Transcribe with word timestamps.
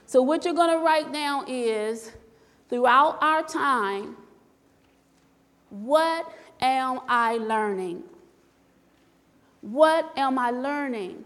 So, 0.06 0.22
what 0.22 0.46
you're 0.46 0.54
going 0.54 0.72
to 0.72 0.84
write 0.84 1.14
down 1.14 1.46
is 1.48 2.12
throughout 2.70 3.22
our 3.22 3.44
time, 3.44 4.18
what 5.70 6.32
am 6.60 7.00
I 7.08 7.38
learning? 7.38 8.04
What 9.62 10.12
am 10.16 10.38
I 10.38 10.52
learning? 10.52 11.26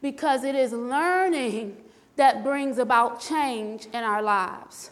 Because 0.00 0.44
it 0.44 0.54
is 0.54 0.72
learning 0.72 1.76
that 2.16 2.42
brings 2.42 2.78
about 2.78 3.20
change 3.20 3.86
in 3.86 4.02
our 4.04 4.22
lives. 4.22 4.90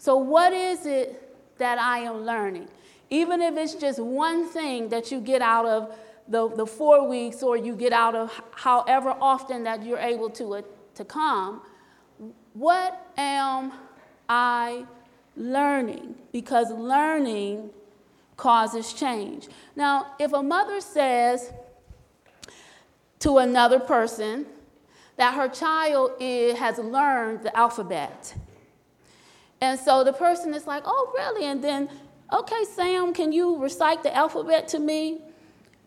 So, 0.00 0.16
what 0.16 0.54
is 0.54 0.86
it 0.86 1.58
that 1.58 1.78
I 1.78 1.98
am 1.98 2.24
learning? 2.24 2.68
Even 3.10 3.42
if 3.42 3.54
it's 3.58 3.74
just 3.74 3.98
one 3.98 4.48
thing 4.48 4.88
that 4.88 5.12
you 5.12 5.20
get 5.20 5.42
out 5.42 5.66
of 5.66 5.94
the, 6.26 6.48
the 6.48 6.64
four 6.64 7.06
weeks 7.06 7.42
or 7.42 7.58
you 7.58 7.76
get 7.76 7.92
out 7.92 8.14
of 8.14 8.32
however 8.52 9.14
often 9.20 9.64
that 9.64 9.84
you're 9.84 9.98
able 9.98 10.30
to, 10.30 10.54
uh, 10.54 10.62
to 10.94 11.04
come, 11.04 11.60
what 12.54 13.12
am 13.18 13.74
I 14.26 14.86
learning? 15.36 16.14
Because 16.32 16.70
learning 16.70 17.68
causes 18.38 18.94
change. 18.94 19.48
Now, 19.76 20.14
if 20.18 20.32
a 20.32 20.42
mother 20.42 20.80
says 20.80 21.52
to 23.18 23.36
another 23.36 23.78
person 23.78 24.46
that 25.18 25.34
her 25.34 25.48
child 25.48 26.12
is, 26.18 26.56
has 26.58 26.78
learned 26.78 27.42
the 27.42 27.54
alphabet, 27.54 28.34
and 29.60 29.78
so 29.78 30.04
the 30.04 30.12
person 30.12 30.54
is 30.54 30.66
like, 30.66 30.82
oh, 30.86 31.12
really? 31.14 31.46
And 31.46 31.62
then, 31.62 31.88
okay, 32.32 32.64
Sam, 32.74 33.12
can 33.12 33.32
you 33.32 33.58
recite 33.58 34.02
the 34.02 34.14
alphabet 34.14 34.68
to 34.68 34.78
me? 34.78 35.20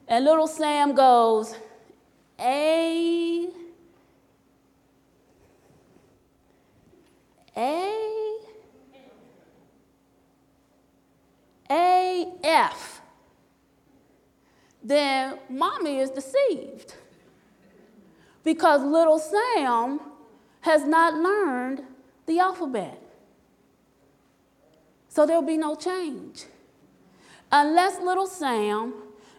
And 0.08 0.26
little 0.26 0.48
Sam 0.48 0.94
goes, 0.94 1.56
A, 2.40 3.48
A, 7.56 8.40
A, 11.70 12.32
F. 12.44 13.02
Then 14.84 15.40
mommy 15.50 16.00
is 16.00 16.10
deceived 16.10 16.96
because 18.44 18.84
little 18.84 19.18
Sam 19.18 20.00
has 20.62 20.86
not 20.86 21.16
learned 21.16 21.84
the 22.26 22.40
alphabet. 22.40 23.03
So 25.14 25.28
there'll 25.28 25.44
be 25.44 25.58
no 25.58 25.76
change. 25.76 26.46
Unless 27.52 28.02
little 28.02 28.26
Sam 28.26 28.96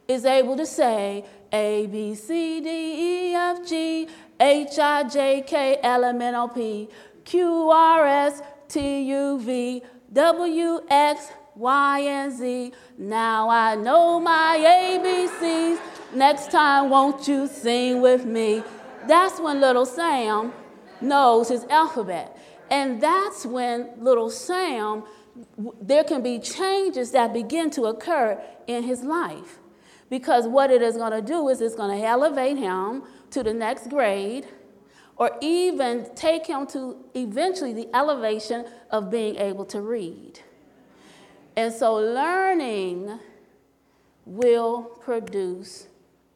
is 0.06 0.24
able 0.24 0.56
to 0.56 0.64
say 0.64 1.24
A, 1.52 1.88
B, 1.88 2.14
C, 2.14 2.60
D, 2.60 2.68
E, 2.68 3.34
F, 3.34 3.66
G, 3.66 4.06
H, 4.38 4.78
I, 4.78 5.02
J, 5.02 5.42
K, 5.44 5.80
L, 5.82 6.04
M, 6.04 6.22
N, 6.22 6.36
O, 6.36 6.46
P, 6.46 6.88
Q, 7.24 7.70
R, 7.70 8.06
S, 8.06 8.40
T, 8.68 9.02
U, 9.02 9.40
V, 9.40 9.82
W, 10.12 10.80
X, 10.88 11.32
Y, 11.56 11.98
and 11.98 12.32
Z. 12.32 12.72
Now 12.96 13.48
I 13.48 13.74
know 13.74 14.20
my 14.20 14.56
ABCs. 14.56 15.80
Next 16.14 16.52
time, 16.52 16.88
won't 16.88 17.26
you 17.26 17.48
sing 17.48 18.00
with 18.00 18.24
me? 18.24 18.62
That's 19.08 19.40
when 19.40 19.60
little 19.60 19.86
Sam 19.86 20.52
knows 21.00 21.48
his 21.48 21.64
alphabet. 21.64 22.38
And 22.70 23.00
that's 23.00 23.44
when 23.44 23.90
little 23.98 24.30
Sam 24.30 25.02
there 25.80 26.04
can 26.04 26.22
be 26.22 26.38
changes 26.38 27.10
that 27.12 27.32
begin 27.32 27.70
to 27.70 27.84
occur 27.84 28.40
in 28.66 28.82
his 28.84 29.02
life. 29.02 29.58
Because 30.10 30.46
what 30.46 30.70
it 30.70 30.82
is 30.82 30.96
going 30.96 31.12
to 31.12 31.22
do 31.22 31.48
is 31.48 31.60
it's 31.60 31.74
going 31.74 31.98
to 31.98 32.06
elevate 32.06 32.56
him 32.56 33.02
to 33.30 33.42
the 33.42 33.52
next 33.52 33.88
grade 33.88 34.46
or 35.16 35.36
even 35.40 36.06
take 36.14 36.46
him 36.46 36.66
to 36.66 36.96
eventually 37.14 37.72
the 37.72 37.88
elevation 37.94 38.66
of 38.90 39.10
being 39.10 39.36
able 39.36 39.64
to 39.64 39.80
read. 39.80 40.40
And 41.56 41.72
so 41.72 41.94
learning 41.94 43.18
will 44.26 44.82
produce 45.00 45.86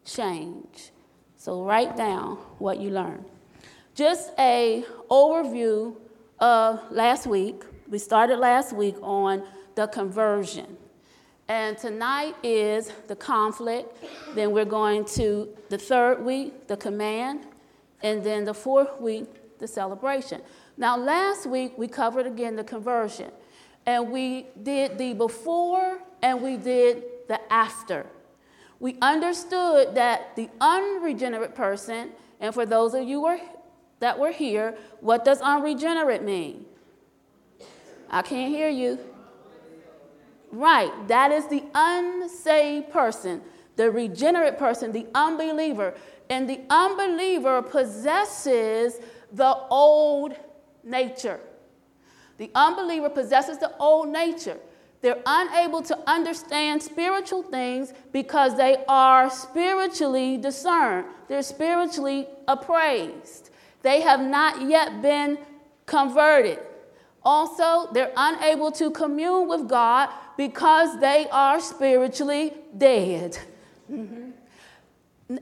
change. 0.04 0.90
So 1.36 1.64
write 1.64 1.96
down 1.96 2.36
what 2.58 2.78
you 2.78 2.90
learned. 2.90 3.24
Just 3.94 4.32
a 4.38 4.84
overview 5.10 5.96
of 6.38 6.80
last 6.90 7.26
week. 7.26 7.62
We 7.88 7.96
started 7.96 8.38
last 8.38 8.74
week 8.74 8.96
on 9.00 9.44
the 9.74 9.86
conversion. 9.86 10.76
And 11.48 11.78
tonight 11.78 12.34
is 12.42 12.92
the 13.06 13.16
conflict. 13.16 13.96
Then 14.34 14.50
we're 14.52 14.66
going 14.66 15.06
to 15.16 15.48
the 15.70 15.78
third 15.78 16.22
week, 16.22 16.66
the 16.66 16.76
command. 16.76 17.46
And 18.02 18.22
then 18.22 18.44
the 18.44 18.52
fourth 18.52 19.00
week, 19.00 19.58
the 19.58 19.66
celebration. 19.66 20.42
Now, 20.76 20.98
last 20.98 21.46
week 21.46 21.78
we 21.78 21.88
covered 21.88 22.26
again 22.26 22.56
the 22.56 22.64
conversion. 22.64 23.30
And 23.86 24.10
we 24.10 24.46
did 24.62 24.98
the 24.98 25.14
before 25.14 25.98
and 26.22 26.42
we 26.42 26.58
did 26.58 27.02
the 27.26 27.40
after. 27.50 28.04
We 28.80 28.98
understood 29.00 29.94
that 29.94 30.36
the 30.36 30.50
unregenerate 30.60 31.54
person, 31.54 32.10
and 32.38 32.52
for 32.52 32.66
those 32.66 32.92
of 32.92 33.08
you 33.08 33.40
that 34.00 34.18
were 34.18 34.30
here, 34.30 34.76
what 35.00 35.24
does 35.24 35.40
unregenerate 35.40 36.22
mean? 36.22 36.66
I 38.10 38.22
can't 38.22 38.50
hear 38.50 38.68
you. 38.68 38.98
Right, 40.50 40.90
that 41.08 41.30
is 41.30 41.46
the 41.46 41.62
unsaved 41.74 42.90
person, 42.90 43.42
the 43.76 43.90
regenerate 43.90 44.58
person, 44.58 44.92
the 44.92 45.06
unbeliever. 45.14 45.94
And 46.30 46.48
the 46.48 46.60
unbeliever 46.70 47.62
possesses 47.62 48.98
the 49.32 49.54
old 49.70 50.34
nature. 50.82 51.40
The 52.38 52.50
unbeliever 52.54 53.10
possesses 53.10 53.58
the 53.58 53.76
old 53.78 54.08
nature. 54.08 54.58
They're 55.00 55.22
unable 55.26 55.82
to 55.82 55.98
understand 56.08 56.82
spiritual 56.82 57.42
things 57.42 57.92
because 58.12 58.56
they 58.56 58.84
are 58.88 59.30
spiritually 59.30 60.38
discerned. 60.38 61.06
They're 61.28 61.42
spiritually 61.42 62.26
appraised. 62.48 63.50
They 63.82 64.00
have 64.00 64.20
not 64.20 64.62
yet 64.62 65.00
been 65.02 65.38
converted. 65.86 66.58
Also, 67.24 67.92
they're 67.92 68.12
unable 68.16 68.70
to 68.72 68.90
commune 68.90 69.48
with 69.48 69.68
God 69.68 70.08
because 70.36 71.00
they 71.00 71.28
are 71.30 71.60
spiritually 71.60 72.54
dead. 72.76 73.38
Mm-hmm. 73.90 74.30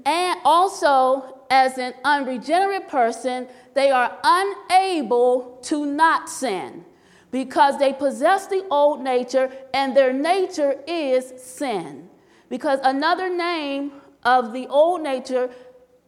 And 0.04 0.40
also, 0.44 1.40
as 1.50 1.78
an 1.78 1.94
unregenerate 2.04 2.88
person, 2.88 3.46
they 3.74 3.90
are 3.90 4.18
unable 4.24 5.58
to 5.62 5.86
not 5.86 6.28
sin 6.28 6.84
because 7.30 7.78
they 7.78 7.92
possess 7.92 8.46
the 8.46 8.64
old 8.70 9.02
nature 9.02 9.50
and 9.74 9.96
their 9.96 10.12
nature 10.12 10.76
is 10.86 11.32
sin. 11.40 12.08
Because 12.48 12.80
another 12.82 13.28
name 13.28 13.92
of 14.24 14.52
the 14.52 14.66
old 14.68 15.02
nature 15.02 15.50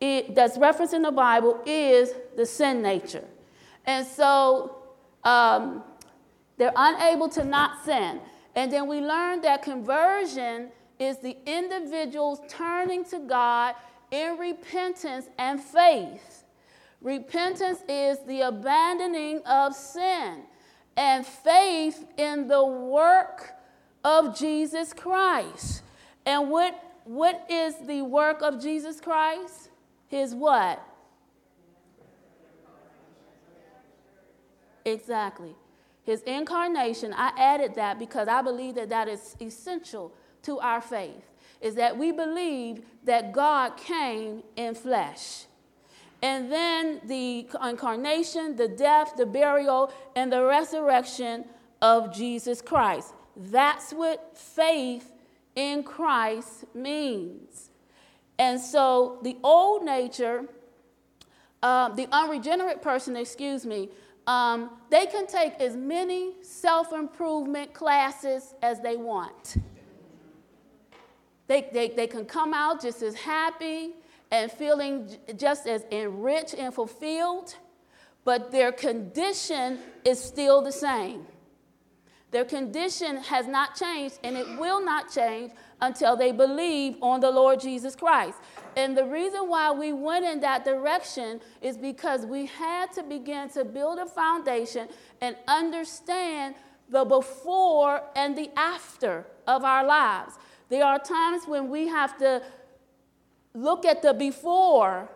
it, 0.00 0.34
that's 0.34 0.56
referenced 0.56 0.94
in 0.94 1.02
the 1.02 1.12
Bible 1.12 1.60
is 1.66 2.12
the 2.36 2.46
sin 2.46 2.82
nature. 2.82 3.24
And 3.84 4.06
so 4.06 4.77
um, 5.28 5.82
they're 6.56 6.72
unable 6.74 7.28
to 7.28 7.44
not 7.44 7.84
sin. 7.84 8.20
And 8.56 8.72
then 8.72 8.88
we 8.88 9.00
learned 9.00 9.44
that 9.44 9.62
conversion 9.62 10.70
is 10.98 11.18
the 11.18 11.36
individuals 11.46 12.40
turning 12.48 13.04
to 13.06 13.18
God 13.20 13.74
in 14.10 14.38
repentance 14.38 15.26
and 15.38 15.60
faith. 15.60 16.44
Repentance 17.00 17.80
is 17.88 18.18
the 18.26 18.40
abandoning 18.40 19.40
of 19.46 19.74
sin, 19.74 20.42
and 20.96 21.24
faith 21.24 22.04
in 22.16 22.48
the 22.48 22.64
work 22.64 23.52
of 24.02 24.36
Jesus 24.36 24.92
Christ. 24.92 25.82
And 26.26 26.50
what, 26.50 26.74
what 27.04 27.46
is 27.48 27.76
the 27.86 28.02
work 28.02 28.42
of 28.42 28.60
Jesus 28.60 29.00
Christ? 29.00 29.68
His 30.08 30.34
what? 30.34 30.82
Exactly. 34.84 35.54
His 36.04 36.22
incarnation, 36.22 37.12
I 37.12 37.32
added 37.36 37.74
that 37.74 37.98
because 37.98 38.28
I 38.28 38.40
believe 38.40 38.76
that 38.76 38.88
that 38.88 39.08
is 39.08 39.36
essential 39.40 40.12
to 40.42 40.58
our 40.58 40.80
faith, 40.80 41.30
is 41.60 41.74
that 41.74 41.98
we 41.98 42.12
believe 42.12 42.82
that 43.04 43.32
God 43.32 43.76
came 43.76 44.42
in 44.56 44.74
flesh. 44.74 45.44
And 46.22 46.50
then 46.50 47.00
the 47.04 47.46
incarnation, 47.62 48.56
the 48.56 48.68
death, 48.68 49.14
the 49.16 49.26
burial, 49.26 49.92
and 50.16 50.32
the 50.32 50.42
resurrection 50.44 51.44
of 51.80 52.14
Jesus 52.14 52.60
Christ. 52.60 53.14
That's 53.36 53.92
what 53.92 54.36
faith 54.36 55.12
in 55.54 55.82
Christ 55.82 56.64
means. 56.74 57.70
And 58.38 58.60
so 58.60 59.18
the 59.22 59.36
old 59.42 59.84
nature, 59.84 60.44
uh, 61.62 61.90
the 61.90 62.08
unregenerate 62.10 62.82
person, 62.82 63.16
excuse 63.16 63.66
me, 63.66 63.90
um, 64.28 64.68
they 64.90 65.06
can 65.06 65.26
take 65.26 65.54
as 65.54 65.74
many 65.74 66.34
self 66.42 66.92
improvement 66.92 67.72
classes 67.72 68.54
as 68.62 68.78
they 68.80 68.94
want. 68.94 69.56
They, 71.46 71.66
they, 71.72 71.88
they 71.88 72.06
can 72.06 72.26
come 72.26 72.52
out 72.52 72.82
just 72.82 73.00
as 73.00 73.14
happy 73.14 73.94
and 74.30 74.52
feeling 74.52 75.08
just 75.34 75.66
as 75.66 75.86
enriched 75.90 76.52
and 76.52 76.74
fulfilled, 76.74 77.56
but 78.22 78.52
their 78.52 78.70
condition 78.70 79.78
is 80.04 80.22
still 80.22 80.60
the 80.60 80.72
same. 80.72 81.24
Their 82.30 82.44
condition 82.44 83.16
has 83.16 83.46
not 83.46 83.76
changed 83.76 84.18
and 84.22 84.36
it 84.36 84.58
will 84.58 84.84
not 84.84 85.10
change 85.10 85.52
until 85.80 86.16
they 86.16 86.32
believe 86.32 86.96
on 87.00 87.20
the 87.20 87.30
Lord 87.30 87.60
Jesus 87.60 87.96
Christ. 87.96 88.36
And 88.78 88.96
the 88.96 89.04
reason 89.04 89.48
why 89.48 89.72
we 89.72 89.92
went 89.92 90.24
in 90.24 90.38
that 90.42 90.64
direction 90.64 91.40
is 91.60 91.76
because 91.76 92.24
we 92.24 92.46
had 92.46 92.92
to 92.92 93.02
begin 93.02 93.48
to 93.50 93.64
build 93.64 93.98
a 93.98 94.06
foundation 94.06 94.86
and 95.20 95.34
understand 95.48 96.54
the 96.88 97.04
before 97.04 98.02
and 98.14 98.38
the 98.38 98.48
after 98.56 99.26
of 99.48 99.64
our 99.64 99.84
lives. 99.84 100.34
There 100.68 100.84
are 100.84 101.00
times 101.00 101.42
when 101.48 101.68
we 101.68 101.88
have 101.88 102.16
to 102.18 102.40
look 103.52 103.84
at 103.84 104.00
the 104.00 104.14
before 104.14 105.08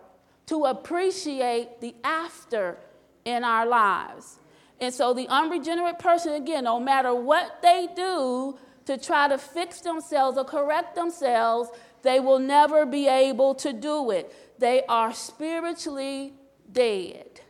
to 0.47 0.65
appreciate 0.65 1.81
the 1.81 1.95
after 2.03 2.79
in 3.25 3.45
our 3.45 3.65
lives. 3.65 4.41
And 4.81 4.93
so 4.93 5.15
the 5.15 5.29
unregenerate 5.29 6.01
person, 6.01 6.33
again, 6.33 6.65
no 6.65 6.81
matter 6.81 7.15
what 7.15 7.63
they 7.63 7.87
do 7.95 8.59
to 8.87 8.99
try 8.99 9.29
to 9.29 9.39
fix 9.39 9.81
themselves 9.83 10.37
or 10.37 10.45
correct 10.45 10.97
themselves, 10.97 11.71
they 12.03 12.21
will 12.21 12.39
never 12.39 12.85
be 12.85 13.09
able 13.09 13.55
to 13.57 13.73
do 13.73 14.11
it. 14.11 14.35
They 14.59 14.83
are 14.89 15.13
spiritually 15.13 16.35
dead. 16.71 17.41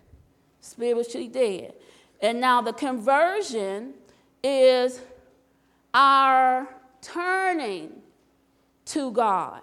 Spiritually 0.61 1.29
dead. 1.29 1.75
And 2.21 2.41
now 2.41 2.61
the 2.63 2.73
conversion 2.73 3.95
is 4.43 5.01
our 5.93 6.69
turning 7.01 8.03
to 8.87 9.11
God. 9.11 9.63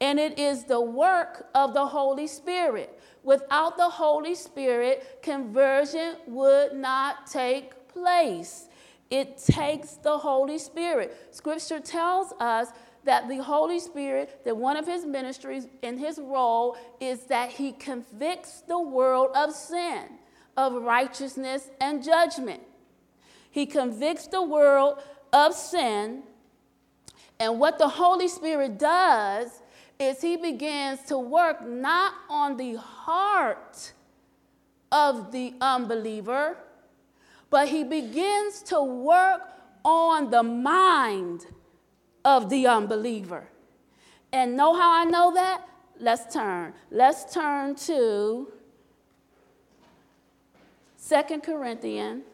And 0.00 0.18
it 0.18 0.38
is 0.38 0.64
the 0.64 0.80
work 0.80 1.48
of 1.54 1.74
the 1.74 1.86
Holy 1.86 2.26
Spirit. 2.26 3.00
Without 3.22 3.76
the 3.76 3.88
Holy 3.88 4.34
Spirit, 4.34 5.20
conversion 5.22 6.16
would 6.26 6.74
not 6.74 7.28
take 7.28 7.88
place. 7.88 8.68
It 9.10 9.38
takes 9.38 9.92
the 9.94 10.18
Holy 10.18 10.58
Spirit. 10.58 11.16
Scripture 11.30 11.78
tells 11.78 12.32
us 12.40 12.68
that 13.04 13.28
the 13.28 13.42
Holy 13.42 13.80
Spirit, 13.80 14.44
that 14.44 14.56
one 14.56 14.76
of 14.76 14.86
his 14.86 15.04
ministries 15.04 15.66
and 15.82 15.98
his 15.98 16.18
role 16.18 16.76
is 17.00 17.24
that 17.24 17.50
he 17.50 17.72
convicts 17.72 18.62
the 18.62 18.78
world 18.78 19.30
of 19.34 19.52
sin, 19.52 20.04
of 20.56 20.74
righteousness, 20.74 21.70
and 21.80 22.02
judgment. 22.02 22.62
He 23.50 23.66
convicts 23.66 24.26
the 24.28 24.42
world 24.42 25.02
of 25.32 25.54
sin. 25.54 26.22
And 27.40 27.58
what 27.58 27.78
the 27.78 27.88
Holy 27.88 28.28
Spirit 28.28 28.78
does 28.78 29.62
is 29.98 30.20
he 30.20 30.36
begins 30.36 31.02
to 31.02 31.18
work 31.18 31.66
not 31.66 32.14
on 32.28 32.56
the 32.56 32.74
heart 32.74 33.92
of 34.90 35.32
the 35.32 35.54
unbeliever, 35.60 36.56
but 37.50 37.68
he 37.68 37.84
begins 37.84 38.62
to 38.62 38.82
work 38.82 39.42
on 39.84 40.30
the 40.30 40.42
mind 40.42 41.46
of 42.24 42.50
the 42.50 42.66
unbeliever. 42.66 43.48
And 44.32 44.56
know 44.56 44.74
how 44.74 44.92
I 44.92 45.04
know 45.04 45.34
that? 45.34 45.68
Let's 45.98 46.32
turn. 46.32 46.72
Let's 46.90 47.32
turn 47.32 47.74
to 47.76 48.50
Second 50.96 51.42
Corinthians, 51.42 52.24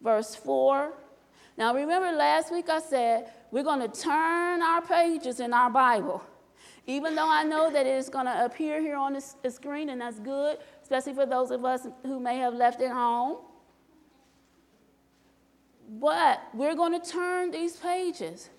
verse 0.00 0.34
4. 0.34 0.92
Now, 1.56 1.74
remember 1.74 2.12
last 2.12 2.52
week 2.52 2.68
I 2.68 2.80
said 2.80 3.30
we're 3.50 3.62
going 3.62 3.80
to 3.80 4.00
turn 4.00 4.62
our 4.62 4.82
pages 4.82 5.40
in 5.40 5.52
our 5.52 5.70
Bible. 5.70 6.22
Even 6.86 7.14
though 7.14 7.28
I 7.30 7.44
know 7.44 7.70
that 7.70 7.86
it 7.86 7.96
is 7.96 8.08
going 8.08 8.26
to 8.26 8.44
appear 8.44 8.80
here 8.80 8.96
on 8.96 9.18
the 9.42 9.50
screen, 9.50 9.88
and 9.88 10.00
that's 10.00 10.18
good, 10.18 10.58
especially 10.82 11.14
for 11.14 11.24
those 11.24 11.50
of 11.50 11.64
us 11.64 11.86
who 12.02 12.20
may 12.20 12.36
have 12.36 12.52
left 12.52 12.80
it 12.82 12.90
home. 12.90 13.38
But 15.88 16.42
we're 16.52 16.74
going 16.74 17.00
to 17.00 17.10
turn 17.10 17.50
these 17.50 17.76
pages 17.76 18.50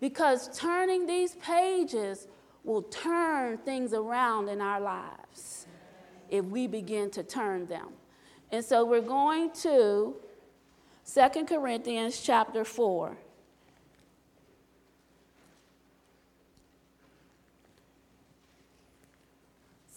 because 0.00 0.48
turning 0.58 1.06
these 1.06 1.34
pages 1.36 2.26
will 2.64 2.82
turn 2.82 3.58
things 3.58 3.92
around 3.92 4.48
in 4.48 4.60
our 4.60 4.80
lives 4.80 5.66
if 6.28 6.44
we 6.44 6.66
begin 6.66 7.10
to 7.10 7.22
turn 7.22 7.66
them. 7.66 7.88
And 8.50 8.64
so 8.64 8.84
we're 8.84 9.00
going 9.00 9.50
to 9.62 10.16
Second 11.04 11.46
Corinthians 11.46 12.20
chapter 12.20 12.64
4. 12.64 13.16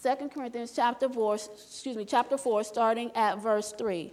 Second 0.04 0.30
Corinthians 0.30 0.72
chapter 0.74 1.08
4, 1.08 1.34
excuse 1.34 1.96
me, 1.96 2.04
chapter 2.04 2.36
4, 2.36 2.62
starting 2.64 3.10
at 3.14 3.38
verse 3.38 3.72
3. 3.78 4.12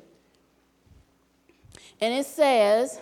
And 2.00 2.14
it 2.14 2.26
says, 2.26 3.02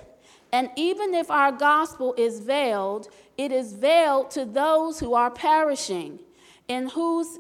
And 0.52 0.70
even 0.76 1.14
if 1.14 1.30
our 1.30 1.52
gospel 1.52 2.14
is 2.18 2.40
veiled, 2.40 3.10
it 3.38 3.52
is 3.52 3.74
veiled 3.74 4.32
to 4.32 4.46
those 4.46 5.00
who 5.00 5.14
are 5.14 5.30
perishing, 5.30 6.20
in 6.68 6.90
whose, 6.90 7.40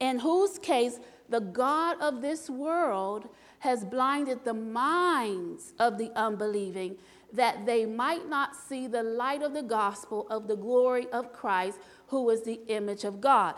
in 0.00 0.20
whose 0.20 0.58
case 0.58 0.98
the 1.28 1.40
God 1.40 2.00
of 2.00 2.22
this 2.22 2.48
world 2.48 3.28
has 3.58 3.84
blinded 3.84 4.44
the 4.44 4.54
minds 4.54 5.72
of 5.78 5.98
the 5.98 6.12
unbelieving, 6.14 6.96
that 7.32 7.66
they 7.66 7.84
might 7.84 8.28
not 8.28 8.54
see 8.54 8.86
the 8.86 9.02
light 9.02 9.42
of 9.42 9.52
the 9.52 9.62
gospel 9.62 10.26
of 10.30 10.46
the 10.46 10.56
glory 10.56 11.08
of 11.10 11.32
Christ, 11.32 11.78
who 12.08 12.30
is 12.30 12.42
the 12.42 12.60
image 12.68 13.02
of 13.04 13.20
God 13.20 13.56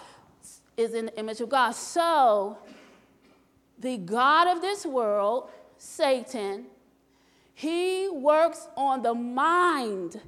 is 0.79 0.95
in 0.95 1.07
the 1.07 1.19
image 1.19 1.41
of 1.41 1.51
God. 1.51 1.73
So, 1.73 2.57
the 3.79 3.99
God 3.99 4.47
of 4.47 4.63
this 4.63 4.87
world, 4.87 5.51
Satan, 5.77 6.67
he 7.59 8.09
works 8.09 8.69
on 8.77 9.03
the 9.03 9.15
mind 9.15 10.21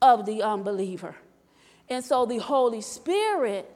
of 0.00 0.24
the 0.24 0.42
unbeliever. 0.42 1.14
And 1.90 2.02
so 2.02 2.24
the 2.24 2.38
Holy 2.38 2.80
Spirit 2.80 3.70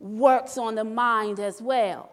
works 0.00 0.58
on 0.58 0.74
the 0.74 0.82
mind 0.82 1.38
as 1.38 1.62
well. 1.62 2.10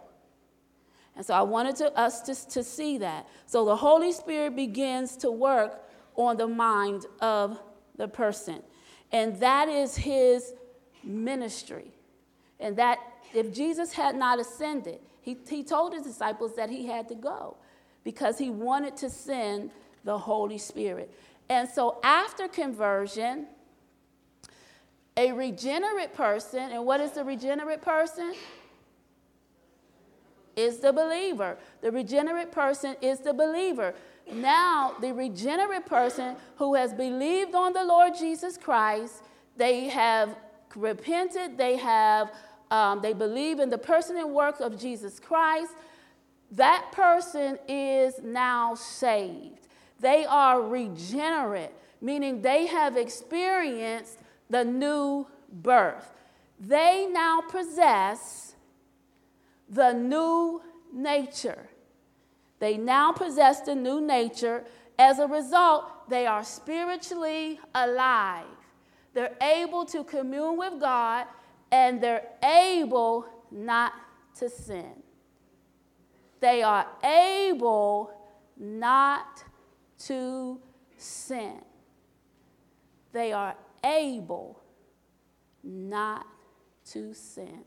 And 1.15 1.25
so 1.25 1.33
I 1.33 1.41
wanted 1.41 1.75
to, 1.77 1.91
us 1.97 2.21
to, 2.21 2.49
to 2.51 2.63
see 2.63 2.99
that. 2.99 3.27
So 3.47 3.65
the 3.65 3.75
Holy 3.75 4.11
Spirit 4.11 4.55
begins 4.55 5.17
to 5.17 5.31
work 5.31 5.89
on 6.15 6.37
the 6.37 6.47
mind 6.47 7.07
of 7.19 7.59
the 7.95 8.07
person. 8.07 8.61
And 9.11 9.39
that 9.39 9.67
is 9.67 9.97
his 9.97 10.53
ministry. 11.03 11.95
And 12.59 12.77
that 12.77 12.99
if 13.33 13.51
Jesus 13.51 13.93
had 13.93 14.15
not 14.15 14.39
ascended, 14.39 14.99
he, 15.19 15.35
he 15.49 15.63
told 15.63 15.93
his 15.93 16.03
disciples 16.03 16.55
that 16.57 16.69
he 16.69 16.85
had 16.85 17.07
to 17.07 17.15
go 17.15 17.57
because 18.03 18.37
he 18.37 18.49
wanted 18.49 18.97
to 18.97 19.09
send 19.09 19.71
the 20.03 20.17
Holy 20.17 20.57
Spirit. 20.57 21.13
And 21.49 21.69
so 21.69 21.99
after 22.03 22.47
conversion, 22.47 23.47
a 25.17 25.31
regenerate 25.31 26.13
person, 26.13 26.71
and 26.71 26.85
what 26.85 27.01
is 27.01 27.11
the 27.11 27.23
regenerate 27.23 27.81
person? 27.81 28.33
Is 30.55 30.79
the 30.79 30.91
believer. 30.91 31.57
The 31.81 31.91
regenerate 31.91 32.51
person 32.51 32.95
is 33.01 33.19
the 33.19 33.33
believer. 33.33 33.93
Now, 34.31 34.95
the 34.99 35.13
regenerate 35.13 35.85
person 35.85 36.35
who 36.57 36.75
has 36.75 36.93
believed 36.93 37.55
on 37.55 37.73
the 37.73 37.83
Lord 37.83 38.13
Jesus 38.17 38.57
Christ, 38.57 39.23
they 39.57 39.89
have 39.89 40.35
repented, 40.75 41.57
they 41.57 41.77
have 41.77 42.31
um, 42.71 43.01
they 43.01 43.11
believe 43.11 43.59
in 43.59 43.69
the 43.69 43.77
person 43.77 44.15
and 44.15 44.33
work 44.33 44.61
of 44.61 44.79
Jesus 44.79 45.19
Christ, 45.19 45.73
that 46.51 46.91
person 46.91 47.57
is 47.67 48.15
now 48.21 48.75
saved. 48.75 49.67
They 49.99 50.25
are 50.25 50.61
regenerate, 50.61 51.71
meaning 52.01 52.41
they 52.41 52.67
have 52.67 52.97
experienced 52.97 54.17
the 54.49 54.65
new 54.65 55.27
birth. 55.51 56.11
They 56.59 57.07
now 57.11 57.41
possess 57.41 58.55
the 59.69 59.93
new 59.93 60.61
nature. 60.93 61.69
They 62.59 62.77
now 62.77 63.11
possess 63.13 63.61
the 63.61 63.73
new 63.75 64.01
nature. 64.01 64.65
As 64.99 65.19
a 65.19 65.27
result, 65.27 66.09
they 66.09 66.27
are 66.27 66.43
spiritually 66.43 67.59
alive. 67.73 68.45
They're 69.13 69.35
able 69.41 69.85
to 69.85 70.03
commune 70.03 70.57
with 70.57 70.79
God 70.79 71.25
and 71.71 72.01
they're 72.01 72.27
able 72.43 73.25
not 73.49 73.93
to 74.35 74.49
sin. 74.49 75.00
They 76.41 76.63
are 76.63 76.87
able 77.03 78.11
not 78.57 79.43
to 80.05 80.59
sin. 80.97 81.61
They 83.13 83.31
are 83.31 83.55
able 83.83 84.59
not 85.63 86.25
to 86.87 87.13
sin. 87.13 87.63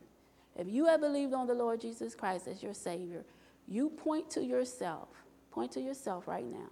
If 0.56 0.68
you 0.68 0.86
have 0.86 1.00
believed 1.00 1.32
on 1.34 1.46
the 1.46 1.54
Lord 1.54 1.80
Jesus 1.80 2.14
Christ 2.14 2.48
as 2.48 2.62
your 2.62 2.74
Savior, 2.74 3.24
you 3.66 3.90
point 3.90 4.30
to 4.32 4.44
yourself, 4.44 5.08
point 5.50 5.72
to 5.72 5.80
yourself 5.80 6.28
right 6.28 6.44
now, 6.44 6.70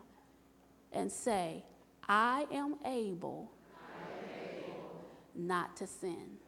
and 0.92 1.10
say, 1.10 1.64
I 2.08 2.46
am 2.52 2.76
able, 2.84 3.50
I 3.76 4.02
am 4.02 4.64
able 4.64 5.04
not 5.34 5.76
to 5.76 5.86
sin. 5.86 6.38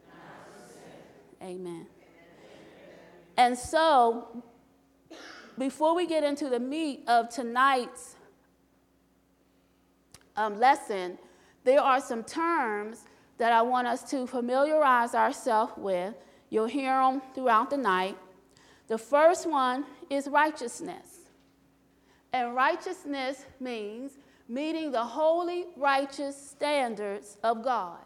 Amen. 1.41 1.87
And 3.37 3.57
so, 3.57 4.43
before 5.57 5.95
we 5.95 6.05
get 6.05 6.23
into 6.23 6.49
the 6.49 6.59
meat 6.59 7.03
of 7.07 7.29
tonight's 7.29 8.15
um, 10.35 10.59
lesson, 10.59 11.17
there 11.63 11.81
are 11.81 11.99
some 11.99 12.23
terms 12.23 13.05
that 13.37 13.51
I 13.51 13.61
want 13.61 13.87
us 13.87 14.03
to 14.11 14.27
familiarize 14.27 15.13
ourselves 15.13 15.73
with. 15.77 16.13
You'll 16.49 16.67
hear 16.67 16.97
them 16.97 17.21
throughout 17.33 17.69
the 17.69 17.77
night. 17.77 18.17
The 18.87 18.97
first 18.97 19.49
one 19.49 19.85
is 20.09 20.27
righteousness. 20.27 21.29
And 22.31 22.53
righteousness 22.53 23.45
means 23.59 24.17
meeting 24.47 24.91
the 24.91 25.03
holy, 25.03 25.65
righteous 25.75 26.35
standards 26.35 27.37
of 27.43 27.63
God 27.63 27.97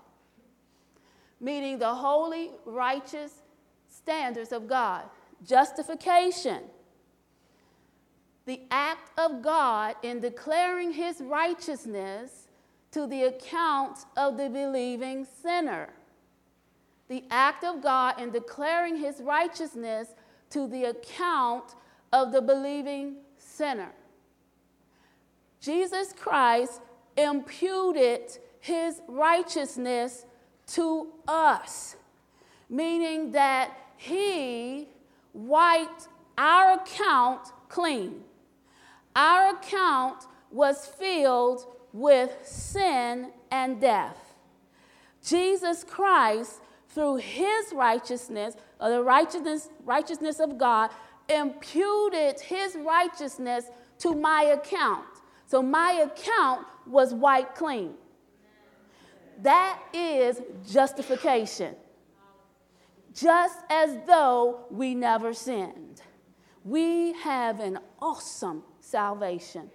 meeting 1.39 1.79
the 1.79 1.93
holy, 1.93 2.51
righteous 2.65 3.41
standards 3.87 4.51
of 4.51 4.67
God. 4.67 5.03
Justification, 5.45 6.63
the 8.49 8.61
act 8.71 9.11
of 9.19 9.43
God 9.43 9.93
in 10.01 10.19
declaring 10.19 10.91
his 10.91 11.21
righteousness 11.21 12.47
to 12.89 13.05
the 13.05 13.25
account 13.25 13.99
of 14.17 14.37
the 14.37 14.49
believing 14.49 15.23
sinner. 15.43 15.89
The 17.09 17.25
act 17.29 17.63
of 17.63 17.83
God 17.83 18.19
in 18.19 18.31
declaring 18.31 18.95
his 18.95 19.21
righteousness 19.21 20.15
to 20.49 20.67
the 20.67 20.85
account 20.85 21.75
of 22.11 22.31
the 22.31 22.41
believing 22.41 23.17
sinner. 23.37 23.91
Jesus 25.61 26.11
Christ 26.11 26.81
imputed 27.17 28.39
his 28.61 28.99
righteousness 29.07 30.25
to 30.69 31.09
us, 31.27 31.97
meaning 32.67 33.31
that 33.33 33.77
He 33.95 34.87
wiped 35.35 36.07
our 36.35 36.79
account 36.79 37.49
clean. 37.67 38.23
Our 39.19 39.55
account 39.55 40.27
was 40.49 40.85
filled 40.85 41.65
with 41.91 42.31
sin 42.45 43.33
and 43.51 43.81
death. 43.81 44.15
Jesus 45.21 45.83
Christ, 45.83 46.61
through 46.87 47.17
his 47.17 47.73
righteousness, 47.73 48.55
or 48.79 48.89
the 48.89 49.03
righteousness, 49.03 49.67
righteousness 49.83 50.39
of 50.39 50.57
God, 50.57 50.91
imputed 51.27 52.39
his 52.39 52.77
righteousness 52.77 53.65
to 53.97 54.15
my 54.15 54.43
account. 54.43 55.05
So 55.47 55.61
my 55.61 56.07
account 56.09 56.65
was 56.87 57.13
wiped 57.13 57.55
clean. 57.55 57.95
That 59.41 59.81
is 59.93 60.41
justification. 60.71 61.75
Just 63.13 63.59
as 63.69 63.97
though 64.07 64.61
we 64.71 64.95
never 64.95 65.33
sinned. 65.33 66.03
We 66.63 67.11
have 67.13 67.59
an 67.59 67.79
awesome 68.01 68.63
salvation. 68.89 69.69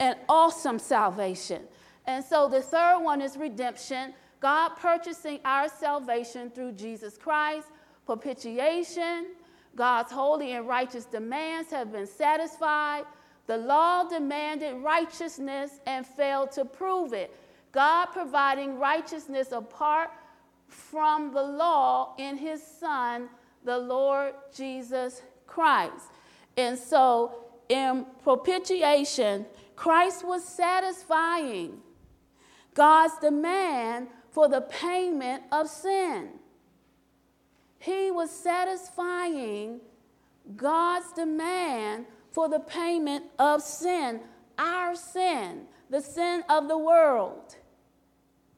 An 0.00 0.16
awesome 0.28 0.78
salvation. 0.78 1.62
And 2.06 2.24
so 2.24 2.48
the 2.48 2.60
third 2.60 3.00
one 3.00 3.20
is 3.20 3.36
redemption. 3.36 4.14
God 4.40 4.70
purchasing 4.76 5.40
our 5.44 5.68
salvation 5.68 6.50
through 6.50 6.72
Jesus 6.72 7.16
Christ, 7.16 7.68
propitiation. 8.04 9.28
God's 9.74 10.12
holy 10.12 10.52
and 10.52 10.68
righteous 10.68 11.04
demands 11.04 11.70
have 11.70 11.92
been 11.92 12.06
satisfied. 12.06 13.04
The 13.46 13.56
law 13.56 14.04
demanded 14.04 14.76
righteousness 14.76 15.80
and 15.86 16.06
failed 16.06 16.52
to 16.52 16.64
prove 16.64 17.12
it. 17.12 17.34
God 17.72 18.06
providing 18.06 18.78
righteousness 18.78 19.52
apart 19.52 20.10
from 20.68 21.32
the 21.32 21.42
law 21.42 22.14
in 22.18 22.36
his 22.36 22.62
Son, 22.62 23.28
the 23.64 23.76
Lord 23.76 24.34
Jesus 24.54 25.22
Christ. 25.46 26.06
And 26.56 26.78
so, 26.78 27.43
in 27.68 28.06
propitiation, 28.22 29.46
Christ 29.76 30.26
was 30.26 30.44
satisfying 30.44 31.78
God's 32.74 33.18
demand 33.18 34.08
for 34.30 34.48
the 34.48 34.60
payment 34.62 35.44
of 35.52 35.68
sin. 35.68 36.30
He 37.78 38.10
was 38.10 38.30
satisfying 38.30 39.80
God's 40.56 41.12
demand 41.12 42.06
for 42.32 42.48
the 42.48 42.58
payment 42.58 43.24
of 43.38 43.62
sin, 43.62 44.20
our 44.58 44.94
sin, 44.94 45.62
the 45.90 46.00
sin 46.00 46.42
of 46.48 46.68
the 46.68 46.78
world. 46.78 47.56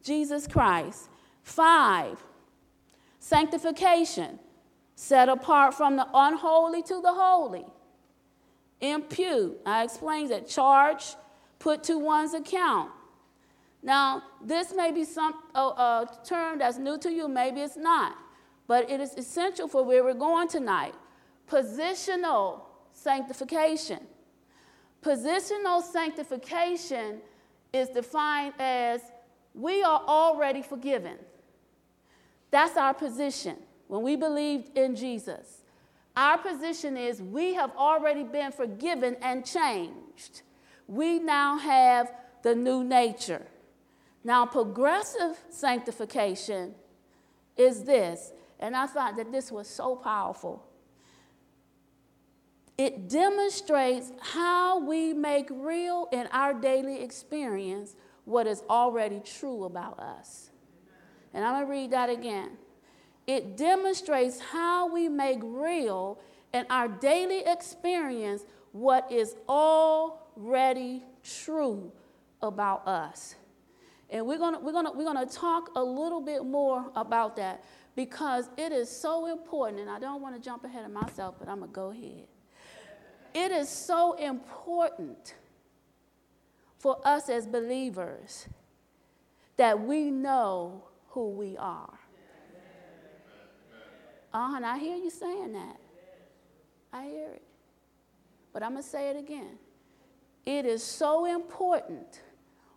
Jesus 0.03 0.47
Christ. 0.47 1.09
Five, 1.43 2.25
sanctification, 3.21 4.39
set 4.95 5.29
apart 5.29 5.75
from 5.75 5.97
the 5.97 6.09
unholy 6.13 6.83
to 6.83 7.01
the 7.01 7.13
holy. 7.13 7.67
Impute, 8.81 9.59
I 9.65 9.85
explained 9.85 10.31
that 10.31 10.49
charge 10.49 11.15
put 11.59 11.83
to 11.85 11.99
one's 11.99 12.35
account. 12.35 12.91
Now, 13.83 14.23
this 14.45 14.75
may 14.75 14.91
be 14.93 15.05
some 15.05 15.35
a, 15.55 15.61
a 15.61 16.19
term 16.25 16.59
that's 16.59 16.79
new 16.79 16.99
to 16.99 17.11
you, 17.11 17.29
maybe 17.29 17.61
it's 17.61 17.77
not, 17.77 18.17
but 18.67 18.91
it 18.91 19.01
is 19.01 19.15
essential 19.15 19.69
for 19.69 19.85
where 19.85 20.03
we're 20.05 20.15
going 20.15 20.49
tonight. 20.49 20.95
Positional 21.49 22.63
sanctification. 22.93 24.01
Positional 25.03 25.83
sanctification 25.83 27.21
is 27.73 27.89
defined 27.91 28.55
as 28.59 29.01
we 29.55 29.83
are 29.83 30.03
already 30.07 30.63
forgiven. 30.63 31.17
That's 32.51 32.77
our 32.77 32.93
position 32.93 33.57
when 33.89 34.03
we 34.03 34.17
believed 34.17 34.77
in 34.77 34.97
Jesus. 34.97 35.63
Our 36.17 36.39
position 36.39 36.97
is 36.97 37.21
we 37.21 37.55
have 37.55 37.73
already 37.77 38.23
been 38.23 38.51
forgiven 38.51 39.17
and 39.21 39.45
changed. 39.45 40.43
We 40.89 41.19
now 41.19 41.59
have 41.59 42.13
the 42.43 42.55
new 42.55 42.83
nature. 42.83 43.47
Now, 44.25 44.47
progressive 44.47 45.39
sanctification 45.51 46.75
is 47.57 47.85
this, 47.85 48.33
and 48.59 48.75
I 48.75 48.87
thought 48.87 49.17
that 49.17 49.31
this 49.31 49.53
was 49.53 49.69
so 49.69 49.95
powerful. 49.95 50.67
It 52.79 53.09
demonstrates 53.09 54.13
how 54.21 54.81
we 54.81 55.13
make 55.13 55.49
real 55.51 56.09
in 56.13 56.27
our 56.33 56.53
daily 56.53 57.03
experience 57.03 57.95
what 58.25 58.47
is 58.47 58.63
already 58.69 59.21
true 59.21 59.65
about 59.65 59.99
us. 59.99 60.51
And 61.33 61.45
I'm 61.45 61.55
going 61.55 61.67
to 61.67 61.71
read 61.71 61.91
that 61.93 62.11
again. 62.11 62.51
It 63.27 63.57
demonstrates 63.57 64.39
how 64.39 64.93
we 64.93 65.09
make 65.09 65.41
real 65.43 66.19
in 66.55 66.67
our 66.71 66.89
daily 66.89 67.43
experience 67.47 68.45
what 68.73 69.11
is 69.11 69.35
already 69.49 71.03
true 71.23 71.91
about 72.43 72.87
us. 72.87 73.35
And 74.11 74.27
we're 74.27 74.39
gonna, 74.39 74.61
we're 74.61 74.73
gonna, 74.73 74.93
we're 74.93 75.05
gonna 75.05 75.27
talk 75.27 75.71
a 75.75 75.83
little 75.83 76.21
bit 76.21 76.45
more 76.45 76.91
about 76.95 77.37
that 77.37 77.65
because 77.97 78.49
it 78.57 78.71
is 78.71 78.89
so 78.89 79.27
important. 79.27 79.81
And 79.81 79.91
I 79.91 79.99
don't 79.99 80.23
want 80.23 80.37
to 80.37 80.41
jump 80.41 80.65
ahead 80.65 80.85
of 80.85 80.93
myself, 80.93 81.35
but 81.39 81.49
I'm 81.49 81.61
to 81.61 81.67
go 81.67 81.91
ahead. 81.91 82.29
It 83.35 83.51
is 83.51 83.69
so 83.69 84.13
important 84.15 85.35
for 86.79 86.99
us 87.05 87.29
as 87.29 87.47
believers 87.47 88.47
that 89.57 89.81
we 89.81 90.11
know 90.11 90.85
who 91.09 91.31
we 91.31 91.57
are. 91.57 91.99
Uh 94.37 94.51
huh. 94.51 94.61
I 94.63 94.79
hear 94.79 94.97
you 94.97 95.09
saying 95.09 95.55
that. 95.55 95.81
I 96.93 97.05
hear 97.05 97.31
it. 97.31 97.43
But 98.53 98.63
I'm 98.63 98.73
going 98.73 98.83
to 98.83 98.89
say 98.89 99.09
it 99.09 99.17
again. 99.17 99.57
It 100.45 100.67
is 100.67 100.85
so 100.85 101.25
important 101.25 102.21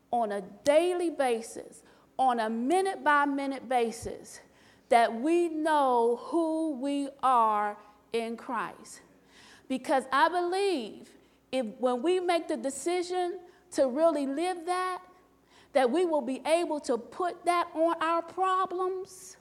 on 0.09 0.31
a 0.31 0.41
daily 0.63 1.09
basis, 1.09 1.83
on 2.17 2.39
a 2.39 2.49
minute 2.49 3.03
by 3.03 3.25
minute 3.25 3.67
basis, 3.67 4.39
that 4.87 5.13
we 5.13 5.49
know 5.49 6.21
who 6.27 6.79
we 6.79 7.09
are 7.21 7.75
in 8.13 8.37
Christ. 8.37 9.01
Because 9.67 10.05
I 10.13 10.29
believe 10.29 11.09
if 11.51 11.65
when 11.77 12.01
we 12.01 12.21
make 12.21 12.47
the 12.47 12.55
decision 12.55 13.37
to 13.71 13.89
really 13.89 14.27
live 14.27 14.65
that, 14.65 14.99
that 15.73 15.91
we 15.91 16.05
will 16.05 16.21
be 16.21 16.41
able 16.45 16.79
to 16.79 16.97
put 16.97 17.43
that 17.43 17.67
on 17.75 18.01
our 18.01 18.21
problems 18.21 19.35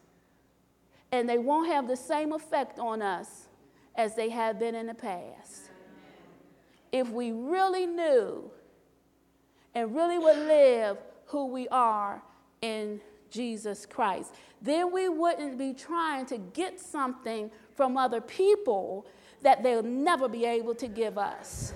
and 1.12 1.28
they 1.28 1.38
won't 1.38 1.68
have 1.68 1.88
the 1.88 1.96
same 1.96 2.32
effect 2.32 2.78
on 2.78 3.02
us 3.02 3.48
as 3.94 4.14
they 4.14 4.28
have 4.30 4.58
been 4.58 4.74
in 4.74 4.86
the 4.86 4.94
past. 4.94 5.70
If 6.92 7.10
we 7.10 7.32
really 7.32 7.86
knew 7.86 8.50
and 9.74 9.94
really 9.94 10.18
would 10.18 10.38
live 10.38 10.98
who 11.26 11.46
we 11.46 11.68
are 11.68 12.22
in 12.62 13.00
Jesus 13.30 13.86
Christ, 13.86 14.34
then 14.62 14.92
we 14.92 15.08
wouldn't 15.08 15.58
be 15.58 15.72
trying 15.74 16.26
to 16.26 16.38
get 16.38 16.80
something 16.80 17.50
from 17.74 17.96
other 17.96 18.20
people 18.20 19.06
that 19.42 19.62
they'll 19.62 19.82
never 19.82 20.28
be 20.28 20.44
able 20.44 20.74
to 20.74 20.88
give 20.88 21.18
us. 21.18 21.72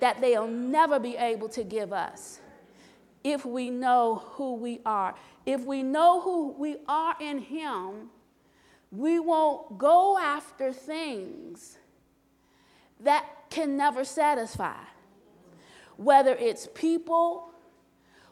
That 0.00 0.20
they'll 0.20 0.48
never 0.48 0.98
be 0.98 1.16
able 1.16 1.48
to 1.50 1.62
give 1.62 1.92
us 1.92 2.40
if 3.22 3.44
we 3.44 3.70
know 3.70 4.22
who 4.32 4.54
we 4.54 4.80
are. 4.86 5.14
If 5.46 5.62
we 5.62 5.82
know 5.82 6.20
who 6.20 6.52
we 6.52 6.76
are 6.86 7.16
in 7.20 7.38
Him, 7.38 8.10
we 8.90 9.18
won't 9.18 9.78
go 9.78 10.18
after 10.18 10.72
things 10.72 11.78
that 13.00 13.24
can 13.50 13.76
never 13.76 14.04
satisfy 14.04 14.76
whether 16.00 16.34
it's 16.34 16.66
people, 16.74 17.52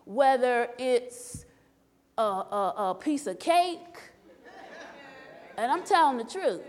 whether 0.07 0.71
it's 0.79 1.45
a, 2.17 2.23
a, 2.23 2.75
a 2.79 2.95
piece 2.99 3.27
of 3.27 3.39
cake. 3.39 3.99
And 5.59 5.71
I'm 5.71 5.85
telling 5.85 6.17
the 6.17 6.25
truth. 6.25 6.63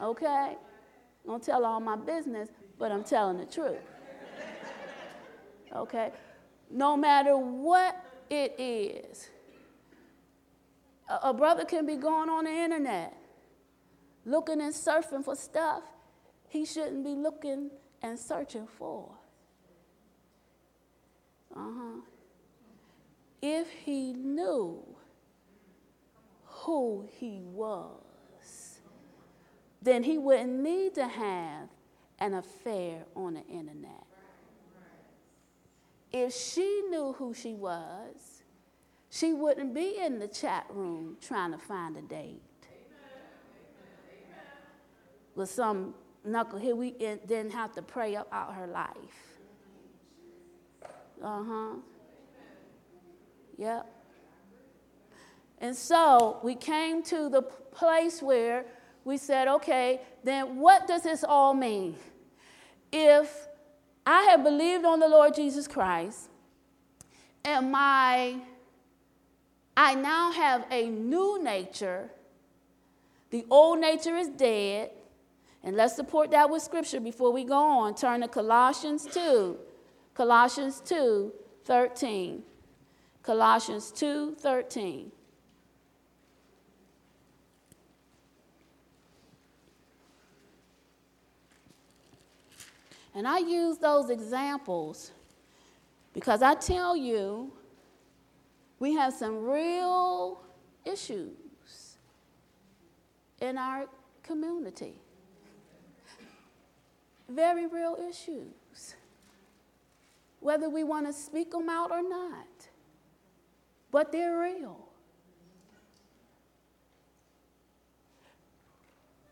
Okay? 0.00 0.26
I 0.26 0.56
don't 1.24 1.40
tell 1.40 1.64
all 1.64 1.78
my 1.78 1.94
business, 1.94 2.48
but 2.80 2.90
I'm 2.90 3.04
telling 3.04 3.38
the 3.38 3.46
truth. 3.46 3.78
Okay? 5.76 6.10
No 6.72 6.96
matter 6.96 7.36
what 7.36 8.02
it 8.30 8.54
is, 8.58 9.28
a, 11.08 11.28
a 11.28 11.34
brother 11.34 11.64
can 11.64 11.86
be 11.86 11.96
going 11.96 12.28
on 12.28 12.44
the 12.44 12.50
internet 12.50 13.14
looking 14.24 14.60
and 14.60 14.72
surfing 14.72 15.24
for 15.24 15.34
stuff 15.34 15.82
he 16.48 16.64
shouldn't 16.64 17.04
be 17.04 17.14
looking 17.14 17.70
and 18.02 18.18
searching 18.18 18.66
for. 18.66 19.10
Uh 21.54 21.60
huh. 21.60 22.00
If 23.40 23.70
he 23.70 24.12
knew 24.12 24.82
who 26.44 27.08
he 27.10 27.40
was, 27.42 28.80
then 29.80 30.02
he 30.02 30.18
wouldn't 30.18 30.52
need 30.52 30.94
to 30.94 31.08
have 31.08 31.68
an 32.18 32.34
affair 32.34 33.04
on 33.16 33.34
the 33.34 33.46
internet. 33.46 34.04
If 36.12 36.34
she 36.34 36.82
knew 36.90 37.14
who 37.18 37.32
she 37.32 37.54
was, 37.54 38.42
she 39.10 39.32
wouldn't 39.32 39.74
be 39.74 39.96
in 39.98 40.18
the 40.18 40.28
chat 40.28 40.66
room 40.70 41.16
trying 41.20 41.52
to 41.52 41.58
find 41.58 41.96
a 41.96 42.02
date 42.02 42.42
with 45.34 45.50
some 45.50 45.94
knucklehead, 46.26 46.76
we 46.76 46.92
didn't 46.92 47.50
have 47.50 47.72
to 47.74 47.82
pray 47.82 48.14
about 48.14 48.54
her 48.54 48.66
life. 48.66 49.38
Uh 51.22 51.42
huh. 51.44 51.74
Yep. 53.58 53.86
And 55.58 55.76
so 55.76 56.40
we 56.42 56.54
came 56.54 57.02
to 57.04 57.28
the 57.28 57.42
place 57.42 58.20
where 58.20 58.64
we 59.04 59.16
said, 59.16 59.48
okay, 59.48 60.00
then 60.24 60.58
what 60.58 60.86
does 60.86 61.02
this 61.02 61.24
all 61.24 61.54
mean? 61.54 61.96
If 62.92 63.48
I 64.04 64.22
have 64.24 64.42
believed 64.42 64.84
on 64.84 65.00
the 65.00 65.08
Lord 65.08 65.34
Jesus 65.34 65.68
Christ 65.68 66.28
and 67.44 67.70
my 67.70 68.36
I 69.76 69.94
now 69.94 70.32
have 70.32 70.66
a 70.70 70.88
new 70.88 71.42
nature, 71.42 72.10
the 73.30 73.46
old 73.50 73.80
nature 73.80 74.16
is 74.16 74.28
dead, 74.28 74.90
and 75.62 75.76
let's 75.76 75.96
support 75.96 76.30
that 76.32 76.50
with 76.50 76.62
scripture 76.62 77.00
before 77.00 77.32
we 77.32 77.44
go 77.44 77.56
on. 77.56 77.94
Turn 77.94 78.20
to 78.20 78.28
Colossians 78.28 79.06
2. 79.06 79.56
Colossians 80.14 80.82
2 80.84 81.32
13. 81.64 82.42
Colossians 83.22 83.90
2 83.92 84.36
13. 84.38 85.10
And 93.14 93.28
I 93.28 93.38
use 93.38 93.78
those 93.78 94.10
examples 94.10 95.12
because 96.14 96.42
I 96.42 96.54
tell 96.54 96.96
you, 96.96 97.52
we 98.78 98.94
have 98.94 99.12
some 99.12 99.44
real 99.44 100.42
issues 100.84 101.96
in 103.40 103.58
our 103.58 103.86
community 104.22 104.94
very 107.32 107.66
real 107.66 107.96
issues, 108.08 108.94
whether 110.40 110.68
we 110.68 110.84
want 110.84 111.06
to 111.06 111.12
speak 111.12 111.50
them 111.50 111.68
out 111.68 111.90
or 111.90 112.02
not. 112.02 112.46
But 113.90 114.12
they're 114.12 114.38
real. 114.38 114.88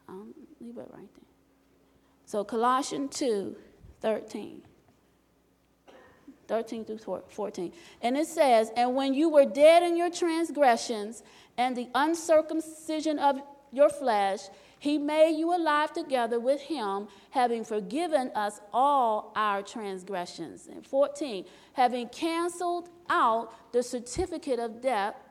Um, 0.09 0.35
leave 0.61 0.77
it 0.77 0.89
right 0.93 1.15
there. 1.15 1.25
So, 2.27 2.45
Colossians 2.45 3.17
2 3.17 3.57
13. 4.01 4.63
13 6.49 6.85
through 6.85 7.23
14. 7.29 7.73
And 8.03 8.17
it 8.17 8.27
says, 8.27 8.73
And 8.77 8.95
when 8.95 9.15
you 9.15 9.29
were 9.29 9.45
dead 9.45 9.85
in 9.85 9.97
your 9.97 10.11
transgressions 10.11 11.23
and 11.57 11.77
the 11.77 11.89
uncircumcision 11.95 13.19
of 13.21 13.41
your 13.71 13.89
flesh, 13.89 14.41
he 14.81 14.99
made 14.99 15.37
you 15.37 15.55
alive 15.55 15.93
together 15.93 16.41
with 16.41 16.61
him, 16.61 17.07
having 17.31 17.65
forgiven 17.65 18.33
us 18.35 18.61
all 18.73 19.33
our 19.37 19.63
transgressions. 19.63 20.67
And 20.67 20.85
14, 20.85 21.45
having 21.75 22.09
canceled 22.09 22.89
out 23.09 23.53
the 23.73 23.83
certificate 23.83 24.59
of 24.59 24.81
debt 24.81 25.23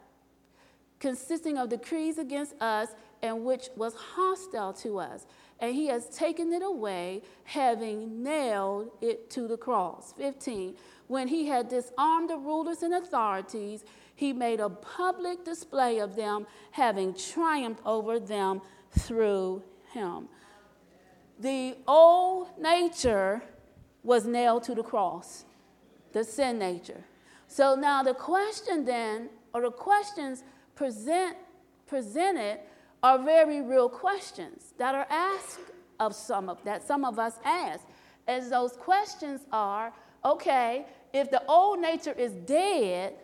consisting 1.00 1.58
of 1.58 1.70
decrees 1.70 2.18
against 2.18 2.54
us 2.62 2.90
and 3.22 3.44
which 3.44 3.70
was 3.76 3.94
hostile 3.96 4.74
to 4.74 5.00
us. 5.00 5.26
And 5.62 5.76
he 5.76 5.88
has 5.88 6.08
taken 6.08 6.54
it 6.54 6.64
away, 6.64 7.22
having 7.44 8.24
nailed 8.24 8.92
it 9.02 9.30
to 9.32 9.48
the 9.48 9.58
cross. 9.58 10.14
15. 10.18 10.76
When 11.08 11.28
he 11.28 11.48
had 11.48 11.68
disarmed 11.68 12.30
the 12.30 12.38
rulers 12.38 12.82
and 12.82 12.94
authorities, 12.94 13.84
he 14.16 14.32
made 14.34 14.60
a 14.60 14.70
public 14.70 15.44
display 15.44 16.00
of 16.00 16.16
them, 16.16 16.46
having 16.72 17.14
triumphed 17.14 17.82
over 17.86 18.20
them 18.20 18.62
through 18.92 19.64
him. 19.94 20.30
The 21.40 21.78
old 21.88 22.50
nature 22.60 23.42
was 24.04 24.26
nailed 24.26 24.64
to 24.64 24.76
the 24.76 24.84
cross, 24.84 25.46
the 26.12 26.24
sin 26.24 26.60
nature. 26.60 27.04
So 27.48 27.76
now 27.76 28.04
the 28.04 28.14
question 28.14 28.86
then, 28.86 29.30
or 29.54 29.62
the 29.62 29.72
questions 29.72 30.44
present, 30.76 31.38
presented 31.88 32.60
are 33.02 33.20
very 33.24 33.62
real 33.62 33.90
questions 33.90 34.74
that 34.78 34.96
are 34.96 35.08
asked 35.10 35.72
of 36.00 36.16
some 36.16 36.50
of 36.50 36.64
that 36.64 36.86
some 36.86 37.06
of 37.06 37.20
us 37.20 37.40
ask. 37.44 37.86
As 38.28 38.50
those 38.50 38.74
questions 38.74 39.42
are, 39.52 39.92
okay, 40.24 40.86
if 41.14 41.32
the 41.32 41.44
old 41.48 41.80
nature 41.80 42.12
is 42.12 42.34
dead, 42.34 43.16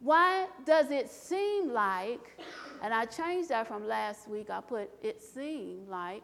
why 0.00 0.46
does 0.66 0.90
it 0.90 1.08
seem 1.10 1.72
like, 1.72 2.38
and 2.82 2.92
I 2.92 3.04
changed 3.04 3.50
that 3.50 3.68
from 3.68 3.86
last 3.86 4.28
week, 4.28 4.50
I 4.50 4.60
put 4.60 4.90
it 5.02 5.22
seemed 5.22 5.88
like, 5.88 6.22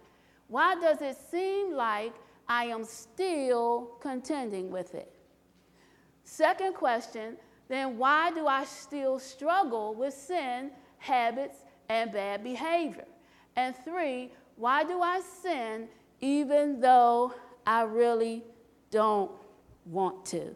why 0.49 0.75
does 0.75 1.01
it 1.01 1.17
seem 1.31 1.75
like 1.75 2.13
I 2.49 2.65
am 2.65 2.85
still 2.85 3.93
contending 4.01 4.71
with 4.71 4.95
it? 4.95 5.13
Second 6.25 6.75
question, 6.75 7.37
then 7.69 7.97
why 7.97 8.33
do 8.33 8.47
I 8.47 8.65
still 8.65 9.19
struggle 9.19 9.95
with 9.95 10.13
sin, 10.13 10.73
habits, 10.99 11.59
and 11.91 12.13
bad 12.13 12.45
behavior? 12.45 13.05
And 13.57 13.75
three, 13.85 14.31
why 14.57 14.85
do 14.85 15.03
I 15.03 15.21
sin 15.43 15.89
even 16.21 16.81
though 16.81 17.35
I 17.67 17.83
really 17.83 18.45
don't 18.91 19.31
want 19.85 20.25
to? 20.27 20.55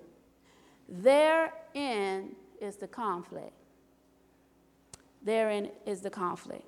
Therein 0.88 2.36
is 2.60 2.76
the 2.76 2.86
conflict. 2.86 3.52
Therein 5.22 5.70
is 5.86 6.00
the 6.00 6.10
conflict. 6.10 6.64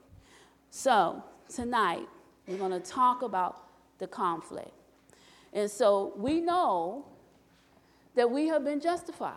So, 0.70 1.22
tonight, 1.48 2.08
we're 2.46 2.58
going 2.58 2.72
to 2.72 2.80
talk 2.80 3.22
about 3.22 3.68
the 3.98 4.06
conflict. 4.06 4.72
And 5.52 5.70
so, 5.70 6.12
we 6.16 6.40
know 6.40 7.04
that 8.14 8.30
we 8.30 8.48
have 8.48 8.64
been 8.64 8.80
justified. 8.80 9.34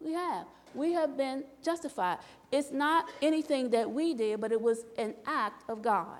We 0.00 0.12
have. 0.12 0.46
We 0.74 0.92
have 0.92 1.16
been 1.16 1.44
justified. 1.62 2.18
It's 2.50 2.70
not 2.70 3.08
anything 3.22 3.70
that 3.70 3.90
we 3.90 4.14
did, 4.14 4.40
but 4.40 4.52
it 4.52 4.60
was 4.60 4.84
an 4.98 5.14
act 5.26 5.68
of 5.68 5.82
God. 5.82 6.18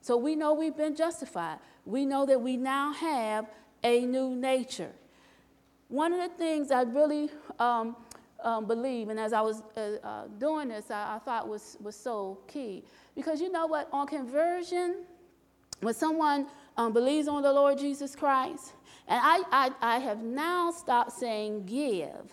So 0.00 0.16
we 0.16 0.36
know 0.36 0.54
we've 0.54 0.76
been 0.76 0.94
justified. 0.94 1.58
We 1.84 2.06
know 2.06 2.26
that 2.26 2.40
we 2.40 2.56
now 2.56 2.92
have 2.92 3.46
a 3.82 4.04
new 4.06 4.34
nature. 4.34 4.92
One 5.88 6.12
of 6.12 6.20
the 6.20 6.36
things 6.36 6.70
I 6.70 6.82
really 6.82 7.30
um, 7.58 7.96
um, 8.42 8.66
believe, 8.66 9.08
and 9.08 9.18
as 9.18 9.32
I 9.32 9.40
was 9.40 9.62
uh, 9.76 9.80
uh, 10.02 10.26
doing 10.38 10.68
this, 10.68 10.90
I, 10.90 11.16
I, 11.16 11.18
thought 11.18 11.48
was, 11.48 11.76
was 11.80 11.96
so 11.96 12.38
key. 12.46 12.84
Because 13.14 13.40
you 13.40 13.50
know 13.50 13.66
what? 13.66 13.88
On 13.92 14.06
conversion, 14.06 15.04
when 15.80 15.94
someone 15.94 16.46
um, 16.76 16.92
believes 16.92 17.28
on 17.28 17.42
the 17.42 17.52
Lord 17.52 17.78
Jesus 17.78 18.14
Christ, 18.14 18.72
and 19.08 19.20
I, 19.22 19.42
I, 19.50 19.94
I 19.96 19.98
have 19.98 20.22
now 20.22 20.70
stopped 20.70 21.12
saying 21.12 21.66
give 21.66 22.32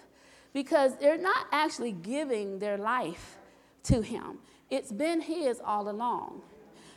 because 0.54 0.96
they're 0.98 1.18
not 1.18 1.48
actually 1.52 1.92
giving 1.92 2.60
their 2.60 2.78
life 2.78 3.38
to 3.84 4.02
Him, 4.02 4.39
it's 4.70 4.92
been 4.92 5.22
His 5.22 5.60
all 5.63 5.89
along. 5.89 6.42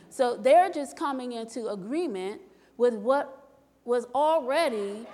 So 0.09 0.37
they're 0.37 0.69
just 0.69 0.95
coming 0.95 1.33
into 1.33 1.67
agreement 1.67 2.41
with 2.77 2.93
what 2.93 3.49
was 3.83 4.05
already 4.15 5.05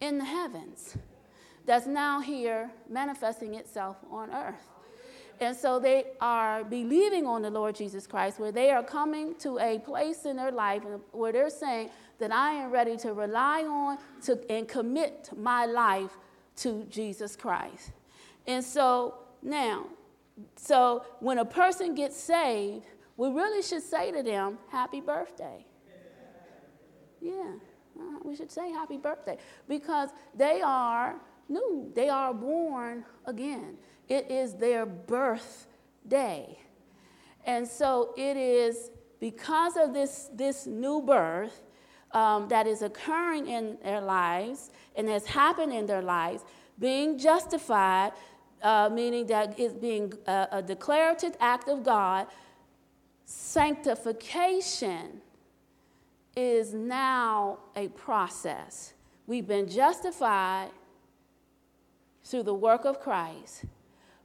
in 0.00 0.18
the 0.18 0.24
heavens 0.24 0.96
that's 1.64 1.86
now 1.86 2.20
here 2.20 2.70
manifesting 2.88 3.54
itself 3.54 3.96
on 4.10 4.30
earth. 4.30 4.68
And 5.40 5.56
so 5.56 5.80
they 5.80 6.04
are 6.20 6.62
believing 6.62 7.26
on 7.26 7.42
the 7.42 7.50
Lord 7.50 7.74
Jesus 7.74 8.06
Christ, 8.06 8.38
where 8.38 8.52
they 8.52 8.70
are 8.70 8.82
coming 8.82 9.34
to 9.36 9.58
a 9.58 9.78
place 9.78 10.24
in 10.24 10.36
their 10.36 10.52
life 10.52 10.82
where 11.10 11.32
they're 11.32 11.50
saying 11.50 11.90
that 12.18 12.32
I 12.32 12.52
am 12.52 12.70
ready 12.70 12.96
to 12.98 13.12
rely 13.12 13.62
on 13.62 13.98
to, 14.22 14.38
and 14.50 14.68
commit 14.68 15.30
my 15.36 15.66
life 15.66 16.16
to 16.56 16.84
Jesus 16.90 17.36
Christ. 17.36 17.92
And 18.46 18.64
so 18.64 19.14
now, 19.42 19.86
so 20.56 21.04
when 21.20 21.38
a 21.38 21.44
person 21.44 21.94
gets 21.94 22.16
saved, 22.16 22.86
we 23.16 23.28
really 23.28 23.62
should 23.62 23.82
say 23.82 24.10
to 24.12 24.22
them, 24.22 24.58
Happy 24.70 25.00
birthday. 25.00 25.64
Yeah. 27.20 27.52
Uh, 27.98 28.18
we 28.24 28.34
should 28.34 28.50
say 28.50 28.70
happy 28.70 28.96
birthday 28.96 29.36
because 29.68 30.10
they 30.34 30.60
are 30.62 31.16
new. 31.48 31.92
They 31.94 32.08
are 32.08 32.32
born 32.32 33.04
again. 33.26 33.76
It 34.08 34.30
is 34.30 34.54
their 34.54 34.86
birthday. 34.86 36.58
And 37.44 37.66
so 37.66 38.14
it 38.16 38.36
is 38.36 38.90
because 39.20 39.76
of 39.76 39.92
this, 39.92 40.30
this 40.34 40.66
new 40.66 41.02
birth 41.02 41.62
um, 42.12 42.48
that 42.48 42.66
is 42.66 42.82
occurring 42.82 43.46
in 43.46 43.78
their 43.82 44.00
lives 44.00 44.70
and 44.96 45.08
has 45.08 45.26
happened 45.26 45.72
in 45.72 45.86
their 45.86 46.02
lives, 46.02 46.44
being 46.78 47.18
justified, 47.18 48.12
uh, 48.62 48.90
meaning 48.92 49.26
that 49.26 49.58
it's 49.58 49.74
being 49.74 50.12
a, 50.26 50.48
a 50.52 50.62
declarative 50.62 51.36
act 51.40 51.68
of 51.68 51.82
God, 51.82 52.26
sanctification 53.24 55.20
is 56.36 56.72
now 56.74 57.58
a 57.76 57.88
process. 57.88 58.94
We've 59.26 59.46
been 59.46 59.68
justified 59.68 60.70
through 62.24 62.44
the 62.44 62.54
work 62.54 62.84
of 62.84 63.00
Christ, 63.00 63.64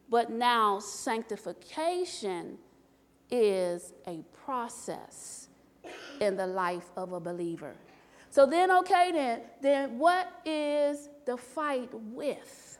but 0.09 0.29
now 0.29 0.79
sanctification 0.79 2.57
is 3.29 3.93
a 4.05 4.23
process 4.45 5.46
in 6.19 6.35
the 6.35 6.47
life 6.47 6.89
of 6.95 7.13
a 7.13 7.19
believer. 7.19 7.75
So 8.29 8.45
then, 8.45 8.71
okay, 8.71 9.11
then, 9.11 9.41
then 9.61 9.97
what 9.97 10.31
is 10.45 11.09
the 11.25 11.37
fight 11.37 11.89
with? 11.93 12.77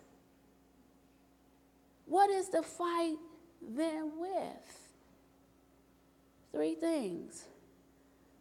What 2.06 2.30
is 2.30 2.50
the 2.50 2.64
fight 2.64 3.18
then 3.62 4.12
with? 4.18 4.88
Three 6.52 6.76
things 6.76 7.46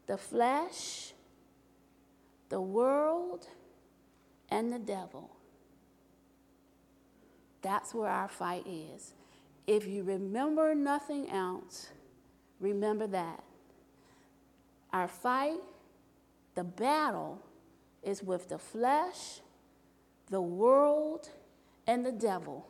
the 0.07 0.17
flesh, 0.17 1.13
the 2.49 2.61
world, 2.61 3.49
and 4.49 4.73
the 4.73 4.79
devil. 4.79 5.31
That's 7.63 7.93
where 7.93 8.09
our 8.09 8.29
fight 8.29 8.65
is. 8.67 9.13
If 9.67 9.89
you 9.89 10.05
remember 10.05 10.75
nothing 10.77 11.29
else, 11.29 11.89
remember 12.61 13.09
that. 13.09 13.43
Our 14.97 15.09
fight, 15.09 15.61
the 16.55 16.65
battle, 16.65 17.43
is 18.03 18.23
with 18.23 18.49
the 18.49 18.57
flesh, 18.57 19.41
the 20.31 20.41
world, 20.41 21.29
and 21.87 22.07
the 22.07 22.13
devil. 22.13 22.67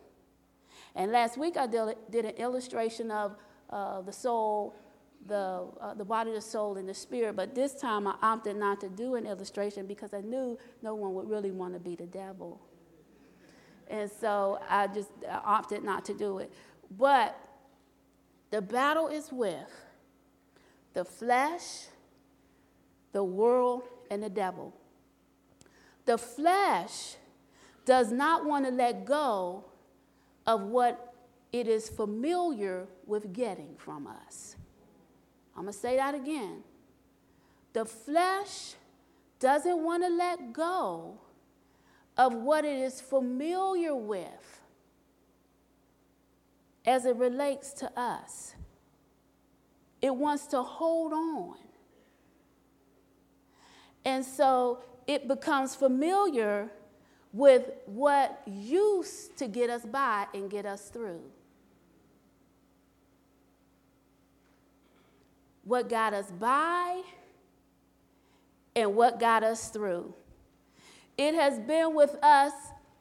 And 0.96 1.12
last 1.12 1.38
week 1.38 1.56
I 1.56 1.68
did, 1.68 2.24
an 2.24 2.34
illustration 2.36 3.12
of 3.12 3.36
uh, 3.70 4.00
the 4.00 4.12
soul 4.12 4.74
the, 5.28 5.66
uh, 5.80 5.94
the 5.94 6.04
body, 6.04 6.32
the 6.32 6.40
soul, 6.40 6.76
and 6.76 6.88
the 6.88 6.94
spirit. 6.94 7.36
But 7.36 7.54
this 7.54 7.74
time 7.74 8.08
I 8.08 8.14
opted 8.22 8.56
not 8.56 8.80
to 8.80 8.88
do 8.88 9.14
an 9.14 9.26
illustration 9.26 9.86
because 9.86 10.12
I 10.12 10.20
knew 10.20 10.58
no 10.82 10.96
one 10.96 11.14
would 11.14 11.28
really 11.28 11.52
want 11.52 11.74
to 11.74 11.80
be 11.80 11.94
the 11.94 12.06
devil. 12.06 12.60
And 13.88 14.10
so 14.10 14.58
I 14.68 14.88
just 14.88 15.10
opted 15.28 15.84
not 15.84 16.04
to 16.06 16.14
do 16.14 16.38
it. 16.38 16.52
But 16.90 17.38
the 18.50 18.62
battle 18.62 19.08
is 19.08 19.32
with 19.32 19.70
the 20.92 21.04
flesh, 21.04 21.86
the 23.16 23.24
world, 23.24 23.84
and 24.10 24.22
the 24.22 24.28
devil. 24.28 24.74
The 26.04 26.18
flesh 26.18 27.14
does 27.86 28.12
not 28.12 28.44
want 28.44 28.66
to 28.66 28.70
let 28.70 29.06
go 29.06 29.64
of 30.46 30.60
what 30.60 31.14
it 31.50 31.66
is 31.66 31.88
familiar 31.88 32.86
with 33.06 33.32
getting 33.32 33.74
from 33.78 34.06
us. 34.06 34.56
I'm 35.56 35.62
going 35.62 35.72
to 35.72 35.78
say 35.78 35.96
that 35.96 36.14
again. 36.14 36.62
The 37.72 37.86
flesh 37.86 38.74
doesn't 39.40 39.82
want 39.82 40.02
to 40.02 40.10
let 40.10 40.52
go 40.52 41.18
of 42.18 42.34
what 42.34 42.66
it 42.66 42.78
is 42.78 43.00
familiar 43.00 43.94
with 43.94 44.60
as 46.84 47.06
it 47.06 47.16
relates 47.16 47.72
to 47.72 47.98
us. 47.98 48.54
It 50.02 50.14
wants 50.14 50.48
to 50.48 50.62
hold 50.62 51.14
on. 51.14 51.56
And 54.06 54.24
so 54.24 54.78
it 55.06 55.28
becomes 55.28 55.74
familiar 55.74 56.70
with 57.34 57.70
what 57.84 58.40
used 58.46 59.36
to 59.36 59.46
get 59.46 59.68
us 59.68 59.84
by 59.84 60.26
and 60.32 60.50
get 60.50 60.64
us 60.64 60.88
through. 60.88 61.20
what 65.66 65.88
got 65.88 66.14
us 66.14 66.30
by 66.30 67.02
and 68.76 68.94
what 68.94 69.18
got 69.18 69.42
us 69.42 69.68
through. 69.68 70.14
It 71.18 71.34
has 71.34 71.58
been 71.58 71.94
with 71.94 72.14
us. 72.22 72.52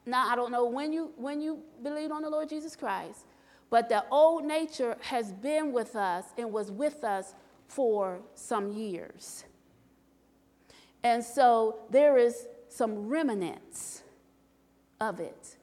Now 0.06 0.28
I 0.28 0.36
don't 0.36 0.52
know 0.52 0.66
when 0.66 0.92
you 0.92 1.12
when 1.16 1.42
you 1.42 1.60
believed 1.84 2.12
on 2.12 2.24
the 2.24 2.30
Lord 2.30 2.50
Jesus 2.50 2.76
Christ, 2.76 3.26
but 3.70 3.88
the 3.88 4.04
old 4.10 4.46
nature 4.46 4.98
has 5.02 5.32
been 5.32 5.72
with 5.72 5.96
us 5.96 6.26
and 6.38 6.52
was 6.52 6.72
with 6.72 7.04
us 7.04 7.36
for 7.68 8.20
some 8.34 8.72
years. 8.72 9.46
And 11.06 11.24
so 11.24 11.82
there 11.92 12.18
is 12.18 12.48
some 12.68 13.08
remnants 13.08 14.02
of 15.00 15.20
it. 15.20 15.56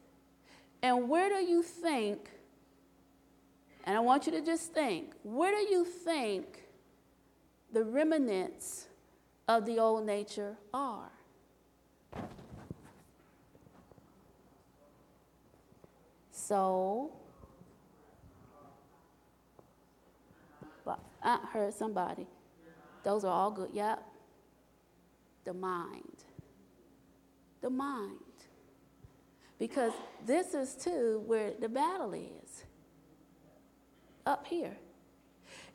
And 0.80 1.08
where 1.08 1.28
do 1.28 1.44
you 1.44 1.64
think 1.64 2.30
And 3.84 3.96
I 3.96 4.00
want 4.00 4.26
you 4.26 4.32
to 4.32 4.40
just 4.40 4.72
think 4.72 5.14
where 5.24 5.50
do 5.50 5.74
you 5.74 5.84
think 5.84 6.62
the 7.72 7.82
remnants 7.82 8.86
of 9.48 9.66
the 9.66 9.80
old 9.80 10.06
nature 10.06 10.56
are? 10.72 11.10
So, 16.30 17.12
I 21.24 21.38
heard 21.52 21.72
somebody. 21.74 22.26
Those 23.02 23.24
are 23.24 23.32
all 23.32 23.50
good. 23.50 23.70
Yep. 23.72 24.11
The 25.44 25.54
mind. 25.54 26.24
The 27.60 27.70
mind. 27.70 28.18
Because 29.58 29.92
this 30.26 30.54
is 30.54 30.74
too 30.74 31.22
where 31.26 31.52
the 31.60 31.68
battle 31.68 32.12
is 32.12 32.64
up 34.26 34.46
here. 34.46 34.76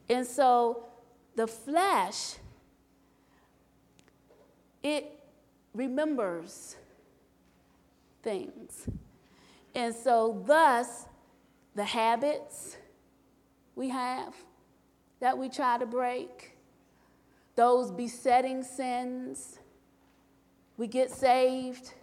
And 0.10 0.26
so 0.26 0.86
the 1.36 1.48
flesh, 1.48 2.36
it 4.84 5.20
remembers 5.74 6.76
things. 8.24 8.88
And 9.76 9.94
so, 9.94 10.44
thus, 10.46 11.06
the 11.76 11.84
habits 11.84 12.78
we 13.76 13.90
have 13.90 14.34
that 15.20 15.38
we 15.38 15.50
try 15.50 15.78
to 15.78 15.86
break, 15.86 16.57
those 17.58 17.92
besetting 17.92 18.64
sins, 18.64 19.58
we 20.78 20.86
get 20.86 21.10
saved. 21.10 21.96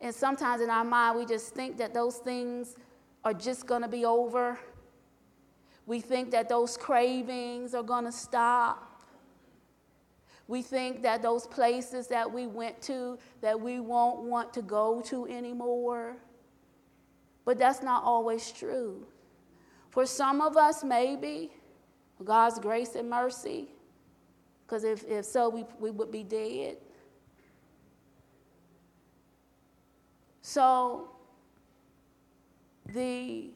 And 0.00 0.14
sometimes 0.14 0.62
in 0.62 0.70
our 0.70 0.84
mind, 0.84 1.18
we 1.18 1.26
just 1.26 1.52
think 1.52 1.76
that 1.78 1.92
those 1.92 2.18
things 2.18 2.76
are 3.24 3.34
just 3.34 3.66
going 3.66 3.82
to 3.82 3.88
be 3.88 4.04
over. 4.04 4.56
We 5.84 6.00
think 6.00 6.30
that 6.30 6.48
those 6.48 6.76
cravings 6.76 7.74
are 7.74 7.82
going 7.82 8.04
to 8.04 8.12
stop. 8.12 9.02
We 10.46 10.62
think 10.62 11.02
that 11.02 11.22
those 11.22 11.48
places 11.48 12.06
that 12.06 12.32
we 12.32 12.46
went 12.46 12.80
to 12.82 13.18
that 13.40 13.60
we 13.60 13.80
won't 13.80 14.20
want 14.20 14.54
to 14.54 14.62
go 14.62 15.00
to 15.06 15.26
anymore. 15.26 16.18
But 17.44 17.58
that's 17.58 17.82
not 17.82 18.04
always 18.04 18.52
true. 18.52 19.04
For 19.90 20.06
some 20.06 20.40
of 20.40 20.56
us, 20.56 20.84
maybe, 20.84 21.50
God's 22.24 22.60
grace 22.60 22.94
and 22.94 23.10
mercy, 23.10 23.70
because 24.66 24.82
if, 24.82 25.04
if 25.04 25.24
so, 25.24 25.48
we, 25.48 25.64
we 25.78 25.90
would 25.90 26.10
be 26.10 26.24
dead. 26.24 26.78
So, 30.42 31.10
the 32.92 33.50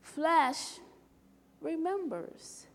flesh 0.00 0.78
remembers. 1.60 2.66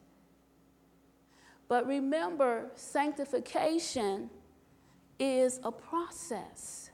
But 1.70 1.88
remember, 1.88 2.72
sanctification 2.76 4.30
is 5.20 5.60
a 5.64 5.72
process. 5.72 6.90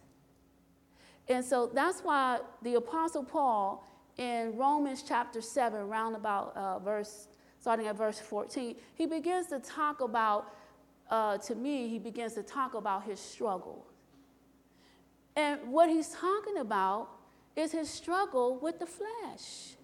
And 1.28 1.44
so 1.44 1.70
that's 1.74 2.02
why 2.02 2.40
the 2.62 2.76
Apostle 2.76 3.24
Paul 3.24 3.86
in 4.18 4.56
Romans 4.56 5.04
chapter 5.08 5.42
7, 5.42 5.88
round 5.88 6.16
about 6.16 6.56
uh, 6.56 6.80
verse, 6.80 7.28
starting 7.60 7.88
at 7.88 7.98
verse 7.98 8.20
14, 8.20 8.76
he 8.96 9.06
begins 9.06 9.48
to 9.48 9.60
talk 9.60 10.02
about, 10.02 10.54
uh, 11.10 11.38
to 11.40 11.56
me, 11.56 11.90
he 11.90 12.00
begins 12.00 12.34
to 12.34 12.44
talk 12.44 12.74
about 12.74 13.04
his 13.04 13.20
struggle. 13.20 13.86
And 15.36 15.72
what 15.72 15.90
he's 15.90 16.10
talking 16.10 16.58
about 16.58 17.10
is 17.56 17.72
his 17.72 17.90
struggle 17.90 18.58
with 18.60 18.80
the 18.80 18.86
flesh. 18.86 19.76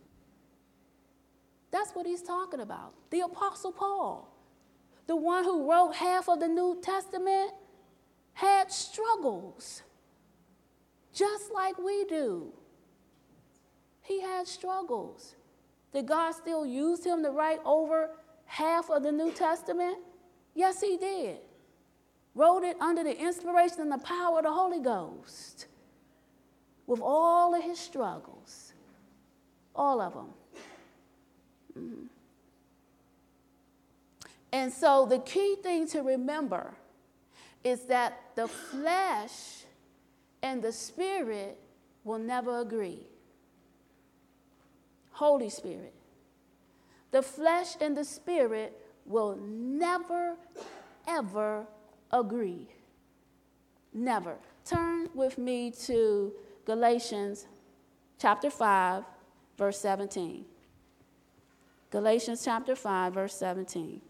That's 1.71 1.91
what 1.91 2.05
he's 2.05 2.21
talking 2.21 2.61
about. 2.61 2.93
The 3.09 3.21
Apostle 3.21 3.71
Paul, 3.71 4.33
the 5.07 5.15
one 5.15 5.43
who 5.43 5.69
wrote 5.69 5.95
half 5.95 6.29
of 6.29 6.39
the 6.39 6.47
New 6.47 6.79
Testament, 6.81 7.51
had 8.33 8.71
struggles, 8.71 9.81
just 11.13 11.53
like 11.53 11.77
we 11.77 12.05
do. 12.05 12.53
He 14.01 14.21
had 14.21 14.47
struggles. 14.47 15.35
Did 15.95 16.07
God 16.07 16.33
still 16.33 16.65
use 16.65 17.05
him 17.05 17.23
to 17.23 17.31
write 17.31 17.61
over 17.63 18.09
half 18.43 18.89
of 18.89 19.01
the 19.01 19.13
New 19.13 19.31
Testament? 19.31 19.97
Yes, 20.53 20.81
he 20.81 20.97
did. 20.97 21.37
Wrote 22.35 22.63
it 22.63 22.75
under 22.81 23.01
the 23.01 23.17
inspiration 23.17 23.79
and 23.79 23.91
the 23.93 23.99
power 23.99 24.39
of 24.39 24.43
the 24.43 24.51
Holy 24.51 24.81
Ghost 24.81 25.67
with 26.85 26.99
all 27.01 27.55
of 27.55 27.63
his 27.63 27.79
struggles, 27.79 28.73
all 29.73 30.01
of 30.01 30.13
them. 30.13 30.33
Mm-hmm. 31.79 32.05
And 34.51 34.73
so 34.73 35.05
the 35.05 35.19
key 35.19 35.55
thing 35.63 35.87
to 35.87 36.01
remember 36.01 36.73
is 37.63 37.85
that 37.85 38.19
the 38.35 38.49
flesh 38.49 39.63
and 40.43 40.61
the 40.61 40.73
spirit 40.73 41.57
will 42.03 42.19
never 42.19 42.59
agree. 42.59 42.99
Holy 45.15 45.49
Spirit. 45.49 45.93
The 47.11 47.21
flesh 47.21 47.77
and 47.79 47.95
the 47.95 48.03
spirit 48.03 48.77
will 49.05 49.37
never, 49.37 50.35
ever 51.07 51.65
agree. 52.11 52.67
Never. 53.93 54.35
Turn 54.65 55.07
with 55.13 55.37
me 55.37 55.71
to 55.85 56.33
Galatians 56.65 57.45
chapter 58.19 58.49
5, 58.49 59.05
verse 59.57 59.79
17. 59.79 60.43
Galatians 61.91 62.43
chapter 62.43 62.75
5, 62.75 63.13
verse 63.13 63.35
17. 63.35 64.01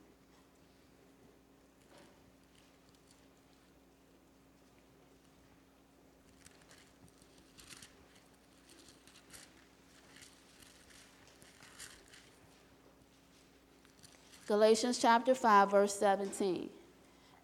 Galatians 14.48 15.00
chapter 15.00 15.34
5, 15.34 15.72
verse 15.72 15.96
17. 15.96 16.70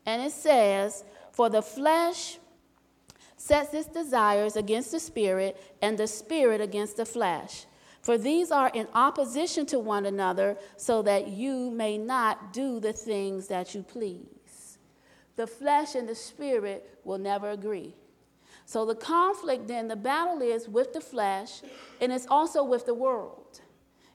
And 0.05 0.21
it 0.21 0.31
says, 0.31 1.03
For 1.31 1.49
the 1.49 1.61
flesh 1.61 2.37
sets 3.37 3.73
its 3.73 3.87
desires 3.87 4.55
against 4.55 4.91
the 4.91 4.99
spirit, 4.99 5.57
and 5.81 5.97
the 5.97 6.07
spirit 6.07 6.61
against 6.61 6.97
the 6.97 7.05
flesh. 7.05 7.65
For 8.01 8.17
these 8.17 8.51
are 8.51 8.69
in 8.73 8.87
opposition 8.93 9.65
to 9.67 9.79
one 9.79 10.05
another, 10.05 10.57
so 10.77 11.01
that 11.03 11.27
you 11.27 11.71
may 11.71 11.97
not 11.97 12.53
do 12.53 12.79
the 12.79 12.93
things 12.93 13.47
that 13.47 13.73
you 13.73 13.81
please. 13.81 14.77
The 15.35 15.47
flesh 15.47 15.95
and 15.95 16.07
the 16.07 16.15
spirit 16.15 16.99
will 17.03 17.17
never 17.17 17.49
agree. 17.49 17.95
So 18.65 18.85
the 18.85 18.95
conflict, 18.95 19.67
then, 19.67 19.87
the 19.87 19.95
battle 19.95 20.41
is 20.41 20.69
with 20.69 20.93
the 20.93 21.01
flesh, 21.01 21.61
and 21.99 22.11
it's 22.11 22.27
also 22.27 22.63
with 22.63 22.85
the 22.85 22.93
world. 22.93 23.61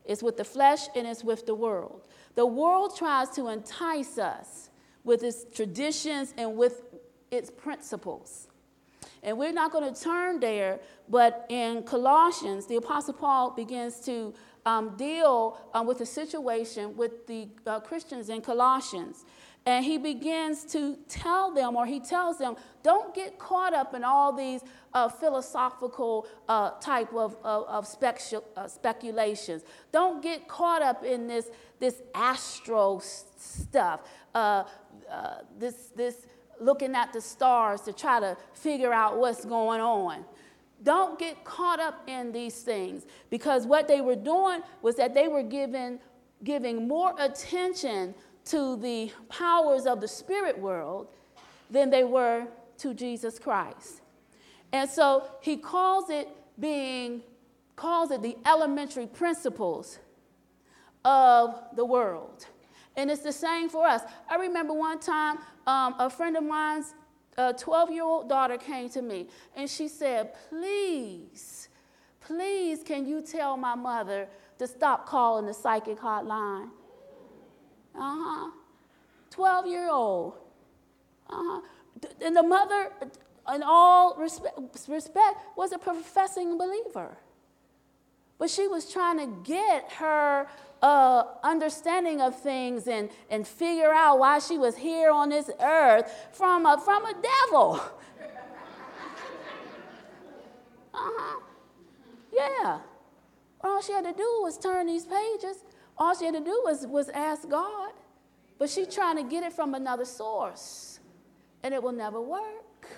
It's 0.06 0.22
with 0.22 0.36
the 0.36 0.44
flesh 0.44 0.86
and 0.94 1.06
it's 1.06 1.24
with 1.24 1.46
the 1.46 1.54
world. 1.54 2.05
The 2.36 2.46
world 2.46 2.96
tries 2.96 3.30
to 3.30 3.48
entice 3.48 4.18
us 4.18 4.70
with 5.02 5.24
its 5.24 5.44
traditions 5.52 6.34
and 6.36 6.56
with 6.56 6.82
its 7.30 7.50
principles. 7.50 8.48
And 9.22 9.38
we're 9.38 9.52
not 9.52 9.72
going 9.72 9.92
to 9.92 10.00
turn 10.00 10.38
there, 10.38 10.78
but 11.08 11.46
in 11.48 11.82
Colossians, 11.82 12.66
the 12.66 12.76
Apostle 12.76 13.14
Paul 13.14 13.50
begins 13.50 14.00
to 14.00 14.34
um, 14.66 14.96
deal 14.96 15.58
um, 15.72 15.86
with 15.86 15.98
the 15.98 16.06
situation 16.06 16.96
with 16.96 17.26
the 17.26 17.48
uh, 17.66 17.80
Christians 17.80 18.28
in 18.28 18.40
Colossians. 18.40 19.24
And 19.66 19.84
he 19.84 19.98
begins 19.98 20.64
to 20.66 20.96
tell 21.08 21.52
them, 21.52 21.74
or 21.74 21.86
he 21.86 21.98
tells 21.98 22.38
them, 22.38 22.54
don't 22.84 23.12
get 23.12 23.36
caught 23.36 23.74
up 23.74 23.94
in 23.94 24.04
all 24.04 24.32
these 24.32 24.62
uh, 24.94 25.08
philosophical 25.08 26.28
uh, 26.48 26.70
type 26.80 27.12
of, 27.12 27.36
of, 27.42 27.66
of 27.66 27.84
specu- 27.84 28.44
uh, 28.56 28.68
speculations. 28.68 29.64
Don't 29.90 30.22
get 30.22 30.46
caught 30.46 30.82
up 30.82 31.04
in 31.04 31.26
this, 31.26 31.50
this 31.80 32.00
astro 32.14 33.02
stuff, 33.02 34.02
uh, 34.36 34.62
uh, 35.10 35.38
this, 35.58 35.90
this 35.96 36.26
looking 36.60 36.94
at 36.94 37.12
the 37.12 37.20
stars 37.20 37.80
to 37.82 37.92
try 37.92 38.20
to 38.20 38.36
figure 38.54 38.92
out 38.92 39.18
what's 39.18 39.44
going 39.44 39.80
on. 39.80 40.24
Don't 40.84 41.18
get 41.18 41.44
caught 41.44 41.80
up 41.80 42.02
in 42.06 42.30
these 42.30 42.62
things 42.62 43.04
because 43.30 43.66
what 43.66 43.88
they 43.88 44.00
were 44.00 44.14
doing 44.14 44.60
was 44.80 44.94
that 44.94 45.12
they 45.12 45.26
were 45.26 45.42
giving, 45.42 45.98
giving 46.44 46.86
more 46.86 47.14
attention 47.18 48.14
to 48.46 48.76
the 48.76 49.12
powers 49.28 49.86
of 49.86 50.00
the 50.00 50.08
spirit 50.08 50.58
world 50.58 51.08
than 51.70 51.90
they 51.90 52.04
were 52.04 52.46
to 52.78 52.94
Jesus 52.94 53.38
Christ. 53.38 54.00
And 54.72 54.88
so 54.88 55.24
he 55.40 55.56
calls 55.56 56.10
it 56.10 56.28
being, 56.58 57.22
calls 57.74 58.10
it 58.10 58.22
the 58.22 58.36
elementary 58.46 59.06
principles 59.06 59.98
of 61.04 61.62
the 61.74 61.84
world. 61.84 62.46
And 62.96 63.10
it's 63.10 63.22
the 63.22 63.32
same 63.32 63.68
for 63.68 63.86
us. 63.86 64.02
I 64.28 64.36
remember 64.36 64.72
one 64.72 64.98
time 65.00 65.38
um, 65.66 65.94
a 65.98 66.08
friend 66.08 66.36
of 66.36 66.44
mine's 66.44 66.94
12 67.58 67.90
year 67.90 68.02
old 68.02 68.28
daughter 68.28 68.56
came 68.56 68.88
to 68.90 69.02
me 69.02 69.28
and 69.54 69.68
she 69.68 69.88
said, 69.88 70.34
Please, 70.48 71.68
please, 72.20 72.82
can 72.82 73.06
you 73.06 73.20
tell 73.20 73.56
my 73.56 73.74
mother 73.74 74.26
to 74.58 74.66
stop 74.66 75.06
calling 75.06 75.46
the 75.46 75.54
psychic 75.54 75.98
hotline. 75.98 76.68
Uh 77.96 78.16
huh. 78.18 78.50
12 79.30 79.66
year 79.66 79.90
old. 79.90 80.34
Uh 81.28 81.34
huh. 81.34 81.60
And 82.22 82.36
the 82.36 82.42
mother, 82.42 82.92
in 83.54 83.62
all 83.62 84.16
respect, 84.16 84.58
respect, 84.88 85.36
was 85.56 85.72
a 85.72 85.78
professing 85.78 86.58
believer. 86.58 87.16
But 88.38 88.50
she 88.50 88.68
was 88.68 88.92
trying 88.92 89.18
to 89.18 89.26
get 89.44 89.92
her 89.92 90.46
uh, 90.82 91.24
understanding 91.42 92.20
of 92.20 92.38
things 92.38 92.86
and, 92.86 93.08
and 93.30 93.46
figure 93.46 93.92
out 93.92 94.18
why 94.18 94.40
she 94.40 94.58
was 94.58 94.76
here 94.76 95.10
on 95.10 95.30
this 95.30 95.50
earth 95.60 96.12
from 96.32 96.66
a, 96.66 96.78
from 96.78 97.06
a 97.06 97.14
devil. 97.14 97.80
uh-huh. 100.94 101.40
Yeah. 102.32 102.80
All 103.62 103.80
she 103.80 103.92
had 103.92 104.04
to 104.04 104.12
do 104.12 104.40
was 104.42 104.58
turn 104.58 104.86
these 104.86 105.06
pages. 105.06 105.64
All 105.98 106.14
she 106.14 106.26
had 106.26 106.34
to 106.34 106.40
do 106.40 106.62
was, 106.64 106.86
was 106.86 107.08
ask 107.10 107.48
God. 107.48 107.92
But 108.58 108.70
she's 108.70 108.92
trying 108.94 109.16
to 109.16 109.22
get 109.22 109.42
it 109.42 109.52
from 109.52 109.74
another 109.74 110.04
source. 110.04 111.00
And 111.62 111.74
it 111.74 111.82
will 111.82 111.92
never 111.92 112.20
work. 112.20 112.88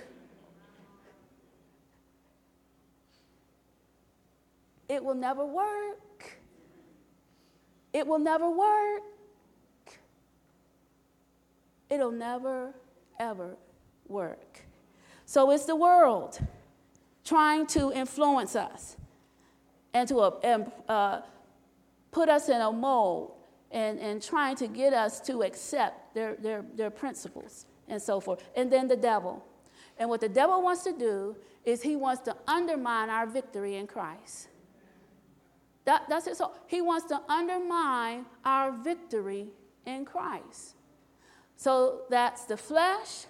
It 4.88 5.04
will 5.04 5.14
never 5.14 5.44
work. 5.44 6.38
It 7.92 8.06
will 8.06 8.18
never 8.18 8.48
work. 8.48 9.02
It'll 11.90 12.12
never, 12.12 12.74
ever 13.18 13.56
work. 14.06 14.61
So 15.24 15.50
it's 15.50 15.64
the 15.64 15.76
world 15.76 16.38
trying 17.24 17.66
to 17.68 17.92
influence 17.92 18.56
us 18.56 18.96
and 19.92 20.08
to 20.08 20.20
uh, 20.20 20.64
uh, 20.88 21.20
put 22.11 22.29
us 22.29 22.49
in 22.49 22.61
a 22.61 22.73
mold 22.73 23.33
and, 23.71 23.99
and 23.99 24.23
trying 24.23 24.57
to 24.57 24.66
get 24.66 24.92
us 24.92 25.21
to 25.21 25.42
accept 25.42 26.14
their, 26.14 26.37
their, 26.37 26.64
their 26.75 26.90
principles 26.90 27.66
and 27.88 28.01
so 28.01 28.21
forth. 28.21 28.42
And 28.57 28.71
then 28.71 28.88
the 28.88 28.97
devil. 28.97 29.44
And 29.99 30.09
what 30.09 30.21
the 30.21 30.29
devil 30.29 30.62
wants 30.62 30.85
to 30.85 30.92
do 30.92 31.37
is 31.64 31.83
he 31.83 31.97
wants 31.97 32.23
to 32.23 32.37
undermine 32.47 33.11
our 33.11 33.27
victory 33.27 33.77
in 33.77 33.87
Christ. 33.87 34.49
That, 35.85 36.05
that's 36.09 36.27
it. 36.27 36.37
So 36.37 36.53
he 36.66 36.81
wants 36.83 37.07
to 37.07 37.21
undermine 37.29 38.27
our 38.44 38.73
victory 38.73 39.49
in 39.87 40.05
Christ. 40.05 40.77
So 41.57 42.03
that's 42.09 42.44
the 42.44 42.57
flesh, 42.57 43.25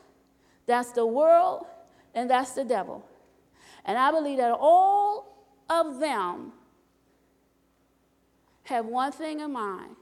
that's 0.66 0.92
the 0.92 1.06
world, 1.06 1.66
and 2.14 2.28
that's 2.28 2.52
the 2.52 2.64
devil. 2.64 3.04
And 3.84 3.96
I 3.96 4.10
believe 4.10 4.38
that 4.38 4.54
all 4.58 5.46
of 5.70 5.98
them 5.98 6.52
have 8.68 8.84
one 8.84 9.10
thing 9.10 9.40
in 9.40 9.50
mind, 9.50 9.96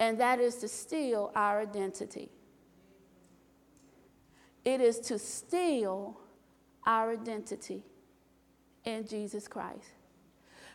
and 0.00 0.18
that 0.18 0.40
is 0.40 0.56
to 0.56 0.66
steal 0.66 1.30
our 1.36 1.60
identity. 1.60 2.28
It 4.64 4.80
is 4.80 4.98
to 5.00 5.16
steal 5.16 6.18
our 6.84 7.12
identity 7.12 7.84
in 8.84 9.06
Jesus 9.06 9.46
Christ. 9.46 9.92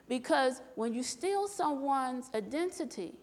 Because 0.07 0.61
when 0.75 0.93
you 0.93 1.03
steal 1.03 1.49
someone's 1.49 2.29
identity 2.33 3.13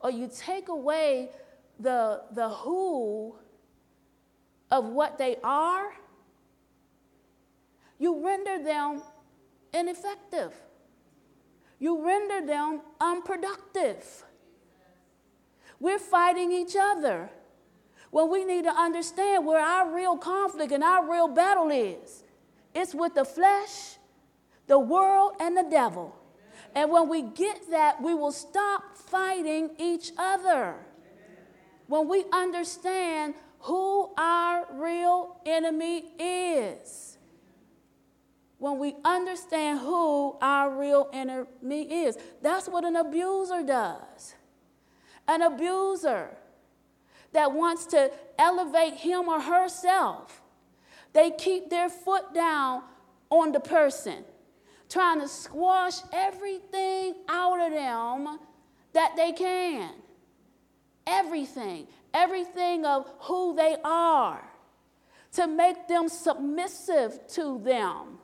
or 0.00 0.10
you 0.10 0.28
take 0.36 0.68
away 0.68 1.30
the, 1.78 2.22
the 2.32 2.48
who 2.48 3.36
of 4.72 4.86
what 4.86 5.18
they 5.18 5.36
are, 5.44 5.92
you 8.00 8.26
render 8.26 8.62
them 8.62 9.02
ineffective. 9.72 10.52
You 11.78 12.04
render 12.04 12.46
them 12.46 12.80
unproductive. 13.00 14.24
We're 15.80 15.98
fighting 15.98 16.50
each 16.52 16.74
other 16.78 17.30
when 18.10 18.30
we 18.30 18.44
need 18.44 18.64
to 18.64 18.72
understand 18.72 19.46
where 19.46 19.60
our 19.60 19.94
real 19.94 20.16
conflict 20.16 20.72
and 20.72 20.82
our 20.82 21.08
real 21.08 21.28
battle 21.28 21.70
is. 21.70 22.24
It's 22.74 22.94
with 22.94 23.14
the 23.14 23.24
flesh 23.24 23.98
the 24.68 24.78
world, 24.78 25.32
and 25.40 25.56
the 25.56 25.66
devil. 25.68 26.14
And 26.74 26.90
when 26.92 27.08
we 27.08 27.22
get 27.22 27.70
that, 27.70 28.00
we 28.00 28.14
will 28.14 28.30
stop 28.30 28.96
fighting 28.96 29.70
each 29.78 30.12
other. 30.16 30.74
When 31.86 32.06
we 32.06 32.24
understand 32.32 33.34
who 33.60 34.10
our 34.16 34.66
real 34.74 35.40
enemy 35.44 36.12
is. 36.18 37.17
When 38.58 38.78
we 38.78 38.96
understand 39.04 39.80
who 39.80 40.36
our 40.40 40.76
real 40.76 41.08
enemy 41.12 42.04
is. 42.04 42.18
That's 42.42 42.68
what 42.68 42.84
an 42.84 42.96
abuser 42.96 43.62
does. 43.62 44.34
An 45.26 45.42
abuser 45.42 46.36
that 47.32 47.52
wants 47.52 47.86
to 47.86 48.10
elevate 48.38 48.94
him 48.94 49.28
or 49.28 49.40
herself, 49.40 50.42
they 51.12 51.30
keep 51.30 51.70
their 51.70 51.88
foot 51.88 52.34
down 52.34 52.82
on 53.30 53.52
the 53.52 53.60
person 53.60 54.24
trying 54.88 55.20
to 55.20 55.28
squash 55.28 55.98
everything 56.12 57.14
out 57.28 57.60
of 57.60 57.72
them 57.72 58.38
that 58.92 59.14
they 59.16 59.32
can. 59.32 59.90
Everything, 61.06 61.86
everything 62.12 62.84
of 62.84 63.10
who 63.20 63.54
they 63.54 63.76
are, 63.84 64.42
to 65.32 65.46
make 65.46 65.88
them 65.88 66.08
submissive 66.08 67.26
to 67.28 67.60
them. 67.64 68.18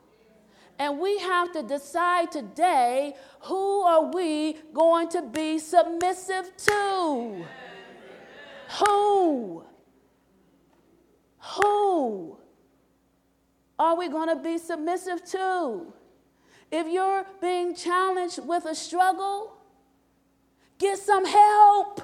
And 0.77 0.99
we 0.99 1.17
have 1.19 1.53
to 1.53 1.63
decide 1.63 2.31
today 2.31 3.15
who 3.41 3.81
are 3.81 4.11
we 4.11 4.57
going 4.73 5.09
to 5.09 5.21
be 5.21 5.57
submissive 5.57 6.51
to? 6.57 7.45
Who? 8.79 9.63
Who 11.39 12.37
are 13.79 13.97
we 13.97 14.09
going 14.09 14.29
to 14.29 14.35
be 14.35 14.57
submissive 14.57 15.23
to? 15.25 15.93
If 16.71 16.87
you're 16.87 17.25
being 17.41 17.75
challenged 17.75 18.39
with 18.45 18.65
a 18.65 18.75
struggle, 18.75 19.55
get 20.77 20.97
some 20.97 21.25
help. 21.25 22.01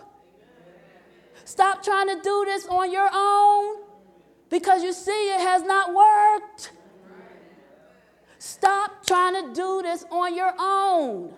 Stop 1.43 1.83
trying 1.83 2.07
to 2.07 2.21
do 2.21 2.43
this 2.45 2.65
on 2.67 2.91
your 2.91 3.09
own 3.11 3.83
because 4.49 4.83
you 4.83 4.93
see 4.93 5.11
it 5.11 5.41
has 5.41 5.63
not 5.63 5.93
worked. 5.93 6.71
Stop 8.43 9.05
trying 9.05 9.35
to 9.35 9.53
do 9.53 9.83
this 9.83 10.03
on 10.09 10.35
your 10.35 10.51
own 10.57 11.31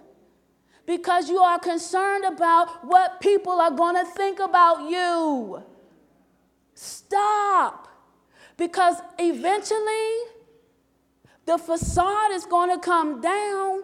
because 0.86 1.30
you 1.30 1.40
are 1.40 1.60
concerned 1.60 2.24
about 2.24 2.88
what 2.88 3.20
people 3.20 3.60
are 3.60 3.72
going 3.72 3.96
to 3.96 4.10
think 4.10 4.40
about 4.40 4.90
you. 4.90 5.62
Stop 6.74 7.90
because 8.56 8.96
eventually 9.20 10.12
the 11.46 11.58
facade 11.58 12.32
is 12.32 12.46
going 12.46 12.70
to 12.70 12.80
come 12.80 13.20
down 13.20 13.84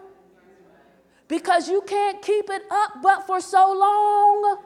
because 1.28 1.68
you 1.68 1.82
can't 1.86 2.22
keep 2.22 2.48
it 2.48 2.62
up 2.70 3.02
but 3.02 3.26
for 3.26 3.38
so 3.42 3.70
long 3.70 4.62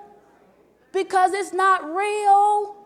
because 0.93 1.33
it's 1.33 1.53
not 1.53 1.93
real. 1.93 2.77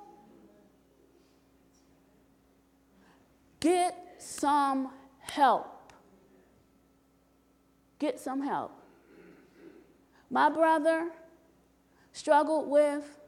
Get 3.61 4.15
some 4.17 4.93
help. 5.31 5.93
Get 7.99 8.21
some 8.21 8.43
help. 8.43 8.73
My 10.31 10.51
brother 10.51 11.11
struggled 12.13 12.69
with 12.69 13.19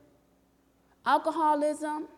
alcoholism 1.06 2.08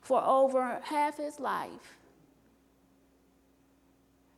for 0.00 0.22
over 0.24 0.80
half 0.84 1.18
his 1.18 1.38
life. 1.40 1.98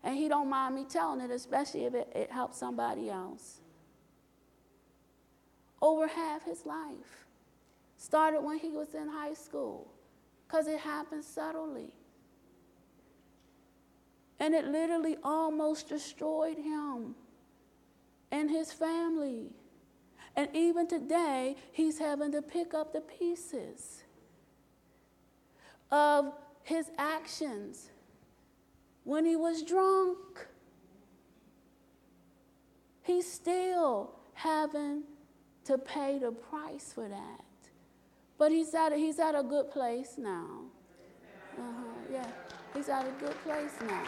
And 0.03 0.17
he 0.17 0.29
don't 0.29 0.49
mind 0.49 0.75
me 0.75 0.87
telling 0.89 1.21
it, 1.21 1.31
especially 1.31 1.85
if 1.85 1.95
it, 1.95 2.11
it 2.15 2.33
helps 2.33 2.57
somebody 2.57 3.11
else. 3.11 3.61
Over 5.83 6.07
half 6.07 6.45
his 6.45 6.65
life. 6.65 7.27
Started 7.99 8.41
when 8.41 8.59
he 8.59 8.71
was 8.71 8.95
in 8.95 9.09
high 9.09 9.35
school, 9.35 9.87
because 10.47 10.67
it 10.67 10.81
happened 10.81 11.23
subtly. 11.23 11.93
And 14.41 14.55
it 14.55 14.65
literally 14.65 15.19
almost 15.23 15.89
destroyed 15.89 16.57
him 16.57 17.15
and 18.33 18.51
his 18.51 18.73
family. 18.73 19.51
And 20.35 20.49
even 20.55 20.89
today, 20.89 21.57
he's 21.73 21.99
having 21.99 22.33
to 22.33 22.41
pick 22.41 22.73
up 22.73 22.93
the 22.93 23.03
pieces 23.03 24.03
of 25.91 26.33
his 26.63 26.91
actions 26.97 27.91
when 29.05 29.25
he 29.27 29.37
was 29.37 29.63
drunk. 29.63 30.47
He's 33.03 33.31
still 33.31 34.13
having 34.35 35.03
to 35.65 35.77
pay 35.77 36.19
the 36.19 36.33
price 36.33 36.93
for 36.95 37.09
that. 37.09 37.45
But 38.39 38.53
he's 38.53 38.73
at 38.75 38.93
a, 38.93 38.97
he's 38.97 39.19
at 39.19 39.35
a 39.35 39.43
good 39.43 39.71
place 39.71 40.15
now. 40.17 40.61
Uh-huh, 41.61 42.13
yeah, 42.13 42.27
he's 42.75 42.89
at 42.89 43.07
a 43.07 43.13
good 43.21 43.37
place 43.43 43.73
now. 43.87 44.03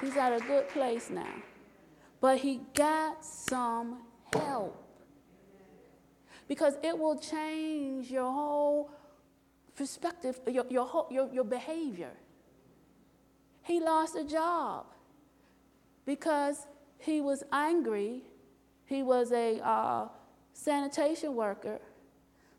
He's 0.00 0.16
at 0.16 0.32
a 0.32 0.44
good 0.46 0.68
place 0.68 1.10
now. 1.10 1.34
But 2.20 2.38
he 2.38 2.60
got 2.74 3.24
some 3.24 4.02
help. 4.32 4.84
Because 6.46 6.74
it 6.82 6.96
will 6.96 7.18
change 7.18 8.10
your 8.10 8.30
whole 8.30 8.90
perspective, 9.74 10.40
your, 10.46 10.64
your, 10.70 10.86
whole, 10.86 11.08
your, 11.10 11.28
your 11.32 11.44
behavior. 11.44 12.12
He 13.62 13.80
lost 13.80 14.16
a 14.16 14.24
job 14.24 14.86
because 16.06 16.66
he 16.98 17.20
was 17.20 17.42
angry. 17.52 18.22
He 18.86 19.02
was 19.02 19.30
a 19.32 19.60
uh, 19.60 20.08
sanitation 20.52 21.34
worker. 21.34 21.80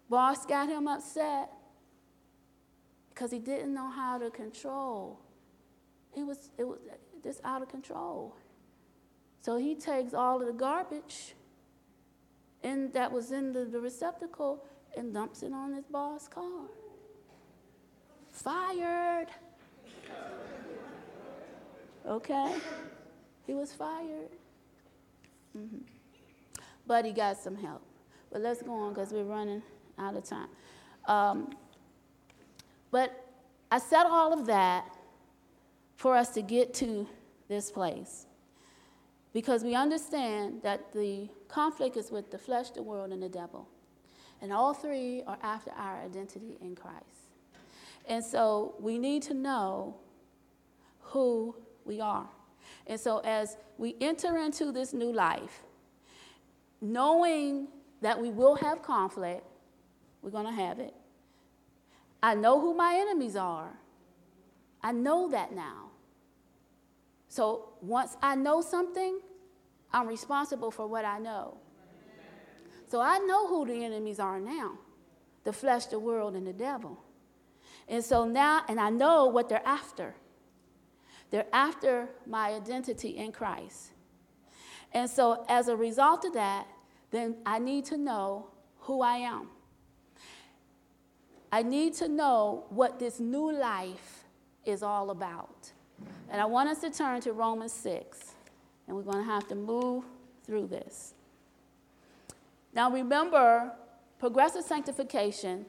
Boss 0.10 0.46
got 0.46 0.70
him 0.70 0.88
upset 0.88 1.50
because 3.20 3.34
he 3.34 3.40
didn't 3.40 3.74
know 3.74 3.90
how 3.90 4.18
to 4.18 4.30
control. 4.30 5.20
He 6.16 6.24
was, 6.24 6.52
it 6.58 6.64
was 6.64 6.80
just 7.22 7.42
out 7.44 7.62
of 7.62 7.68
control. 7.68 8.34
So 9.42 9.58
he 9.58 9.76
takes 9.76 10.14
all 10.14 10.40
of 10.40 10.48
the 10.48 10.54
garbage 10.54 11.36
and 12.64 12.94
that 12.94 13.12
was 13.12 13.34
in 13.34 13.52
the, 13.52 13.66
the 13.66 13.82
receptacle 13.82 14.64
and 14.96 15.14
dumps 15.14 15.44
it 15.44 15.52
on 15.52 15.74
his 15.74 15.86
boss' 15.86 16.30
car. 16.30 16.70
Fired. 18.32 19.28
Okay? 22.08 22.56
He 23.46 23.54
was 23.54 23.74
fired. 23.74 24.30
Mm-hmm. 25.58 25.80
But 26.88 27.04
he 27.04 27.12
got 27.12 27.36
some 27.38 27.58
help. 27.58 27.82
But 28.32 28.40
let's 28.40 28.62
go 28.62 28.72
on 28.72 28.94
because 28.94 29.12
we're 29.12 29.24
running 29.24 29.62
out 29.98 30.16
of 30.16 30.24
time. 30.24 30.48
Um, 31.06 31.50
but 32.92 33.26
I 33.72 33.80
said 33.80 34.04
all 34.04 34.34
of 34.34 34.46
that 34.48 34.86
for 35.96 36.16
us 36.16 36.30
to 36.30 36.42
get 36.42 36.74
to 36.76 37.08
this 37.48 37.72
place 37.72 38.26
because 39.34 39.64
we 39.64 39.76
understand 39.76 40.62
that 40.64 40.92
the 40.94 41.30
conflict 41.48 41.98
is 41.98 42.12
with 42.12 42.32
the 42.32 42.38
flesh, 42.38 42.72
the 42.72 42.82
world, 42.82 43.12
and 43.12 43.22
the 43.22 43.30
devil. 43.30 43.68
And 44.42 44.54
all 44.54 44.74
three 44.74 45.24
are 45.28 45.38
after 45.44 45.72
our 45.72 46.02
identity 46.02 46.58
in 46.62 46.76
Christ. 46.76 47.30
And 48.08 48.24
so 48.24 48.76
we 48.80 48.98
need 48.98 49.22
to 49.24 49.34
know 49.34 49.96
who 51.02 51.56
we 51.86 52.02
are. 52.02 52.28
And 52.88 53.00
so 53.00 53.20
as 53.20 53.58
we 53.78 53.96
enter 54.02 54.38
into 54.38 54.72
this 54.72 54.94
new 54.94 55.12
life, 55.12 55.64
knowing 56.82 57.68
that 58.02 58.20
we 58.20 58.30
will 58.30 58.56
have 58.56 58.82
conflict, 58.82 59.44
we're 60.22 60.32
going 60.32 60.46
to 60.46 60.52
have 60.52 60.80
it. 60.80 60.94
I 62.22 62.36
know 62.36 62.60
who 62.60 62.74
my 62.74 62.96
enemies 62.96 63.36
are. 63.36 63.80
I 64.82 64.92
know 64.92 65.30
that 65.30 65.54
now. 65.54 65.92
So 67.28 67.74
once 67.82 68.18
I 68.22 68.36
know 68.36 68.62
something, 68.62 69.20
I'm 69.92 70.08
responsible 70.08 70.72
for 70.72 70.88
what 70.88 71.06
I 71.06 71.20
know. 71.20 71.58
So 72.88 73.00
I 73.02 73.20
know 73.20 73.48
who 73.48 73.66
the 73.66 73.86
enemies 73.86 74.20
are 74.20 74.40
now 74.40 74.80
the 75.46 75.54
flesh, 75.54 75.86
the 75.86 75.98
world, 75.98 76.36
and 76.36 76.46
the 76.46 76.54
devil. 76.54 77.02
And 77.88 78.04
so 78.04 78.26
now, 78.26 78.64
and 78.68 78.80
I 78.80 78.90
know 78.90 79.26
what 79.26 79.48
they're 79.50 79.66
after. 79.66 80.14
They're 81.32 81.48
after 81.54 82.10
my 82.28 82.50
identity 82.50 83.18
in 83.18 83.32
Christ. 83.32 83.92
And 84.92 85.10
so, 85.10 85.46
as 85.48 85.68
a 85.68 85.76
result 85.76 86.26
of 86.26 86.34
that, 86.34 86.68
then 87.12 87.38
I 87.46 87.58
need 87.58 87.86
to 87.86 87.98
know 87.98 88.50
who 88.82 89.02
I 89.02 89.18
am. 89.18 89.48
I 91.52 91.64
need 91.64 91.94
to 91.96 92.08
know 92.08 92.66
what 92.70 93.00
this 93.00 93.20
new 93.20 93.52
life 93.52 94.26
is 94.66 94.84
all 94.84 95.10
about. 95.10 95.72
And 96.30 96.40
I 96.40 96.46
want 96.46 96.70
us 96.70 96.80
to 96.82 96.92
turn 96.92 97.22
to 97.22 97.34
Romans 97.34 97.74
6, 97.74 98.36
and 98.88 98.96
we're 98.96 99.04
going 99.04 99.18
to 99.18 99.24
have 99.24 99.48
to 99.48 99.56
move 99.56 100.04
through 100.46 100.68
this. 100.68 101.14
Now, 102.74 102.92
remember, 102.92 103.72
progressive 104.20 104.64
sanctification, 104.64 105.66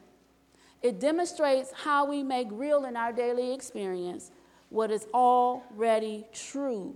it 0.83 0.99
demonstrates 0.99 1.71
how 1.73 2.05
we 2.05 2.21
make 2.21 2.47
real 2.51 2.85
in 2.85 2.95
our 2.95 3.11
daily 3.11 3.53
experience 3.53 4.31
what 4.69 4.91
is 4.91 5.07
already 5.13 6.25
true 6.31 6.95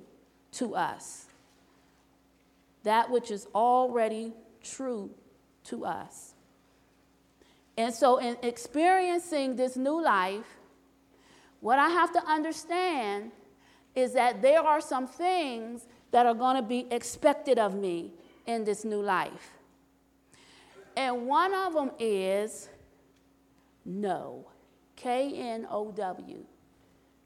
to 0.53 0.75
us. 0.75 1.25
That 2.83 3.09
which 3.09 3.31
is 3.31 3.47
already 3.55 4.33
true 4.63 5.09
to 5.65 5.85
us. 5.85 6.34
And 7.77 7.93
so, 7.93 8.17
in 8.17 8.37
experiencing 8.41 9.55
this 9.55 9.75
new 9.75 10.01
life, 10.01 10.45
what 11.59 11.79
I 11.79 11.89
have 11.89 12.13
to 12.13 12.23
understand 12.25 13.31
is 13.95 14.13
that 14.13 14.41
there 14.41 14.61
are 14.61 14.81
some 14.81 15.07
things 15.07 15.87
that 16.11 16.25
are 16.25 16.33
going 16.33 16.55
to 16.55 16.61
be 16.61 16.87
expected 16.91 17.59
of 17.59 17.75
me 17.75 18.13
in 18.45 18.63
this 18.63 18.85
new 18.85 19.01
life. 19.01 19.53
And 20.95 21.27
one 21.27 21.53
of 21.53 21.73
them 21.73 21.91
is 21.99 22.69
no. 23.83 24.45
K 24.95 25.33
N 25.35 25.67
O 25.69 25.91
W. 25.91 26.45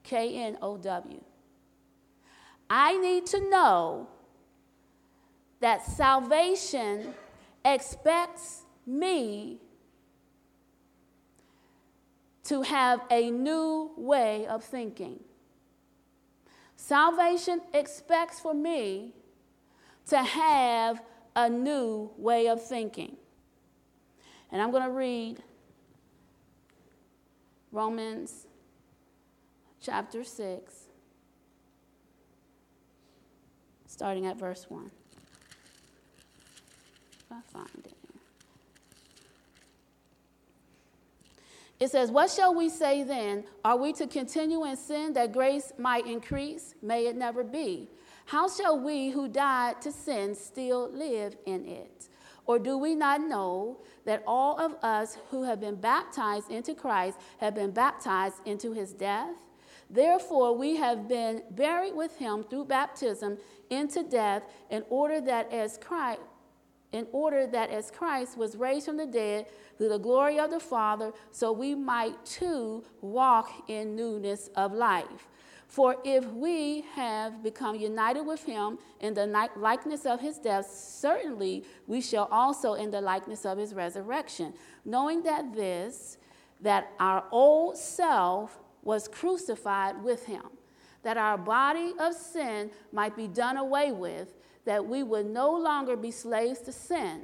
K 0.03 0.35
N 0.35 0.57
O 0.61 0.77
W. 0.77 1.21
I 2.69 2.97
need 2.97 3.25
to 3.27 3.49
know 3.49 4.07
that 5.59 5.85
salvation 5.85 7.13
expects 7.63 8.63
me 8.85 9.59
to 12.49 12.63
have 12.63 13.01
a 13.11 13.29
new 13.29 13.91
way 13.95 14.47
of 14.47 14.63
thinking. 14.63 15.19
Salvation 16.75 17.61
expects 17.75 18.39
for 18.39 18.55
me 18.55 19.13
to 20.07 20.17
have 20.17 20.99
a 21.35 21.47
new 21.47 22.09
way 22.17 22.47
of 22.47 22.59
thinking. 22.59 23.17
And 24.51 24.63
I'm 24.63 24.71
going 24.71 24.81
to 24.81 24.89
read 24.89 25.43
Romans 27.71 28.47
chapter 29.79 30.23
6, 30.23 30.73
starting 33.85 34.25
at 34.25 34.39
verse 34.39 34.65
1. 34.69 34.89
If 37.19 37.31
I 37.31 37.41
find 37.53 37.85
it. 37.85 37.98
It 41.79 41.89
says, 41.91 42.11
What 42.11 42.29
shall 42.29 42.53
we 42.53 42.69
say 42.69 43.03
then? 43.03 43.45
Are 43.63 43.77
we 43.77 43.93
to 43.93 44.07
continue 44.07 44.65
in 44.65 44.75
sin 44.75 45.13
that 45.13 45.31
grace 45.31 45.71
might 45.77 46.05
increase? 46.05 46.75
May 46.81 47.07
it 47.07 47.15
never 47.15 47.43
be. 47.43 47.89
How 48.25 48.49
shall 48.49 48.79
we 48.79 49.09
who 49.09 49.27
died 49.27 49.81
to 49.81 49.91
sin 49.91 50.35
still 50.35 50.89
live 50.91 51.35
in 51.45 51.65
it? 51.65 52.09
Or 52.45 52.59
do 52.59 52.77
we 52.77 52.95
not 52.95 53.21
know 53.21 53.77
that 54.05 54.23
all 54.27 54.57
of 54.59 54.75
us 54.83 55.17
who 55.29 55.43
have 55.43 55.61
been 55.61 55.75
baptized 55.75 56.49
into 56.49 56.73
Christ 56.73 57.17
have 57.37 57.55
been 57.55 57.71
baptized 57.71 58.35
into 58.45 58.73
his 58.73 58.91
death? 58.91 59.35
Therefore, 59.89 60.55
we 60.55 60.75
have 60.75 61.07
been 61.07 61.43
buried 61.51 61.95
with 61.95 62.17
him 62.17 62.43
through 62.43 62.65
baptism 62.65 63.37
into 63.69 64.03
death, 64.03 64.43
in 64.69 64.83
order 64.89 65.21
that 65.21 65.51
as 65.51 65.77
Christ, 65.77 66.21
in 66.91 67.07
order 67.11 67.45
that 67.47 67.69
as 67.69 67.91
Christ 67.91 68.37
was 68.37 68.55
raised 68.55 68.85
from 68.85 68.97
the 68.97 69.05
dead 69.05 69.47
through 69.77 69.89
the 69.89 69.99
glory 69.99 70.39
of 70.39 70.49
the 70.49 70.59
Father, 70.59 71.11
so 71.31 71.51
we 71.51 71.75
might 71.75 72.25
too 72.25 72.83
walk 73.01 73.51
in 73.67 73.95
newness 73.95 74.49
of 74.55 74.73
life. 74.73 75.27
For 75.67 75.97
if 76.03 76.25
we 76.31 76.81
have 76.95 77.43
become 77.43 77.75
united 77.75 78.23
with 78.23 78.43
him 78.43 78.79
in 79.01 79.13
the 79.13 79.27
likeness 79.55 80.03
of 80.03 80.19
his 80.19 80.39
death, 80.39 80.67
certainly 80.67 81.63
we 81.85 82.01
shall 82.01 82.27
also 82.31 82.73
in 82.73 82.89
the 82.89 83.01
likeness 83.01 83.45
of 83.45 83.59
his 83.59 83.75
resurrection, 83.75 84.53
knowing 84.83 85.21
that 85.23 85.53
this, 85.53 86.17
that 86.61 86.91
our 86.99 87.23
old 87.31 87.77
self 87.77 88.59
was 88.81 89.07
crucified 89.07 90.03
with 90.03 90.25
him, 90.25 90.45
that 91.03 91.17
our 91.17 91.37
body 91.37 91.93
of 91.99 92.15
sin 92.15 92.71
might 92.91 93.15
be 93.15 93.27
done 93.27 93.57
away 93.57 93.91
with, 93.91 94.33
that 94.69 94.85
we 94.85 95.01
would 95.01 95.25
no 95.25 95.51
longer 95.51 95.95
be 95.95 96.11
slaves 96.11 96.59
to 96.59 96.71
sin. 96.71 97.21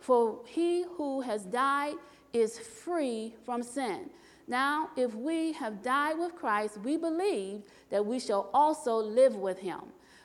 For 0.00 0.40
he 0.46 0.86
who 0.96 1.20
has 1.20 1.44
died 1.44 1.96
is 2.32 2.58
free 2.58 3.34
from 3.44 3.62
sin. 3.62 4.08
Now, 4.46 4.88
if 4.96 5.14
we 5.14 5.52
have 5.52 5.82
died 5.82 6.18
with 6.18 6.34
Christ, 6.34 6.78
we 6.82 6.96
believe 6.96 7.60
that 7.90 8.06
we 8.06 8.18
shall 8.18 8.48
also 8.54 8.96
live 8.96 9.36
with 9.36 9.58
him, 9.58 9.80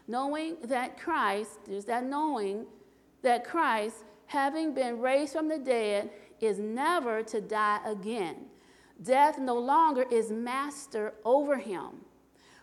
knowing 0.08 0.56
that 0.64 0.98
Christ, 0.98 1.60
there's 1.66 1.84
that 1.84 2.06
knowing 2.06 2.66
that 3.24 3.44
Christ, 3.44 4.06
having 4.28 4.74
been 4.74 5.02
raised 5.02 5.34
from 5.34 5.50
the 5.50 5.60
dead, 5.60 6.12
is 6.40 6.60
never 6.60 7.24
to 7.24 7.42
die 7.42 7.82
again. 7.86 8.38
Death 9.04 9.38
no 9.38 9.56
longer 9.60 10.06
is 10.10 10.32
master 10.32 11.14
over 11.26 11.58
him. 11.58 12.06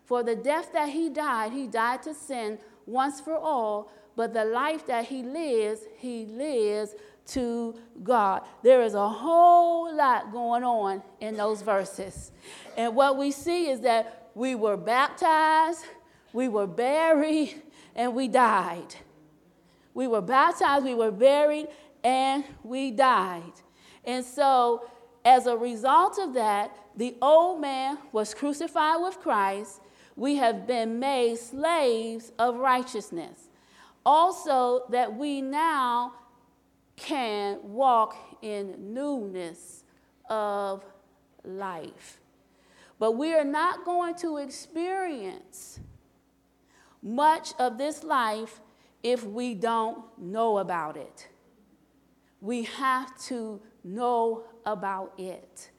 For 0.06 0.22
the 0.22 0.36
death 0.36 0.72
that 0.72 0.88
he 0.88 1.10
died, 1.10 1.52
he 1.52 1.66
died 1.66 2.02
to 2.04 2.14
sin 2.14 2.58
once 2.90 3.20
for 3.20 3.36
all, 3.36 3.90
but 4.16 4.34
the 4.34 4.44
life 4.44 4.86
that 4.86 5.06
he 5.06 5.22
lives, 5.22 5.80
he 5.98 6.26
lives 6.26 6.94
to 7.26 7.74
God. 8.02 8.42
There 8.62 8.82
is 8.82 8.94
a 8.94 9.08
whole 9.08 9.94
lot 9.94 10.32
going 10.32 10.64
on 10.64 11.02
in 11.20 11.36
those 11.36 11.62
verses. 11.62 12.32
And 12.76 12.94
what 12.94 13.16
we 13.16 13.30
see 13.30 13.70
is 13.70 13.80
that 13.80 14.30
we 14.34 14.54
were 14.54 14.76
baptized, 14.76 15.84
we 16.32 16.48
were 16.48 16.66
buried, 16.66 17.62
and 17.94 18.14
we 18.14 18.28
died. 18.28 18.94
We 19.94 20.06
were 20.06 20.20
baptized, 20.20 20.84
we 20.84 20.94
were 20.94 21.10
buried, 21.10 21.68
and 22.02 22.44
we 22.62 22.90
died. 22.90 23.52
And 24.04 24.24
so, 24.24 24.88
as 25.24 25.46
a 25.46 25.56
result 25.56 26.18
of 26.18 26.34
that, 26.34 26.74
the 26.96 27.16
old 27.20 27.60
man 27.60 27.98
was 28.12 28.34
crucified 28.34 29.00
with 29.02 29.18
Christ. 29.20 29.80
We 30.20 30.36
have 30.36 30.66
been 30.66 30.98
made 30.98 31.38
slaves 31.38 32.30
of 32.38 32.56
righteousness. 32.56 33.48
Also, 34.04 34.82
that 34.90 35.16
we 35.16 35.40
now 35.40 36.12
can 36.94 37.58
walk 37.62 38.14
in 38.42 38.92
newness 38.92 39.82
of 40.28 40.84
life. 41.42 42.20
But 42.98 43.12
we 43.12 43.32
are 43.32 43.46
not 43.46 43.86
going 43.86 44.14
to 44.16 44.36
experience 44.36 45.80
much 47.02 47.54
of 47.58 47.78
this 47.78 48.04
life 48.04 48.60
if 49.02 49.24
we 49.24 49.54
don't 49.54 50.04
know 50.18 50.58
about 50.58 50.98
it. 50.98 51.28
We 52.42 52.64
have 52.64 53.18
to 53.28 53.58
know 53.82 54.44
about 54.66 55.14
it. 55.16 55.70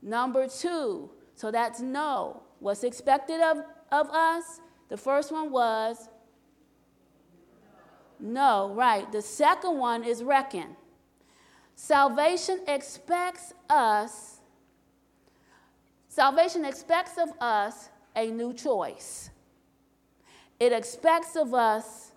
Number 0.00 0.46
two, 0.46 1.10
so 1.34 1.50
that's 1.50 1.80
know. 1.80 2.44
What's 2.60 2.84
expected 2.84 3.40
of, 3.40 3.64
of 3.90 4.08
us? 4.10 4.60
The 4.88 4.96
first 4.96 5.32
one 5.32 5.50
was 5.50 6.08
no, 8.20 8.72
right. 8.74 9.10
The 9.12 9.22
second 9.22 9.78
one 9.78 10.02
is 10.04 10.22
reckon. 10.22 10.76
Salvation 11.76 12.60
expects 12.66 13.54
us, 13.70 14.40
salvation 16.08 16.64
expects 16.64 17.16
of 17.16 17.28
us 17.40 17.88
a 18.16 18.26
new 18.26 18.52
choice. 18.52 19.30
It 20.58 20.72
expects 20.72 21.36
of 21.36 21.54
us 21.54 22.10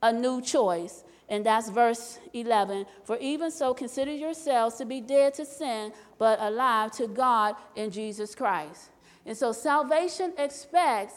a 0.00 0.12
new 0.12 0.40
choice. 0.40 1.02
And 1.28 1.44
that's 1.44 1.68
verse 1.68 2.20
11. 2.32 2.86
For 3.04 3.18
even 3.18 3.50
so, 3.50 3.74
consider 3.74 4.12
yourselves 4.12 4.76
to 4.76 4.86
be 4.86 5.00
dead 5.00 5.34
to 5.34 5.44
sin, 5.44 5.92
but 6.16 6.40
alive 6.40 6.92
to 6.92 7.08
God 7.08 7.56
in 7.74 7.90
Jesus 7.90 8.34
Christ. 8.34 8.90
And 9.28 9.36
so, 9.36 9.52
salvation 9.52 10.32
expects 10.38 11.12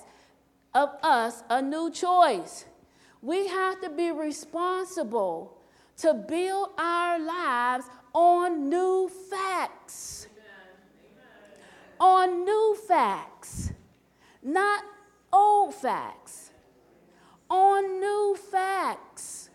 of 0.73 0.89
us 1.01 1.43
a 1.49 1.61
new 1.61 1.89
choice. 1.89 2.65
We 3.21 3.47
have 3.47 3.79
to 3.79 3.89
be 3.89 4.11
responsible 4.11 5.57
to 5.99 6.13
build 6.13 6.71
our 6.77 7.17
lives 7.17 7.85
on 8.13 8.67
new 8.67 9.09
facts. 9.29 10.27
On 12.01 12.43
new 12.43 12.77
facts, 12.85 13.71
not 14.43 14.83
old 15.31 15.73
facts. 15.73 16.51
On 17.49 18.01
new 18.01 18.35
facts. 18.51 19.49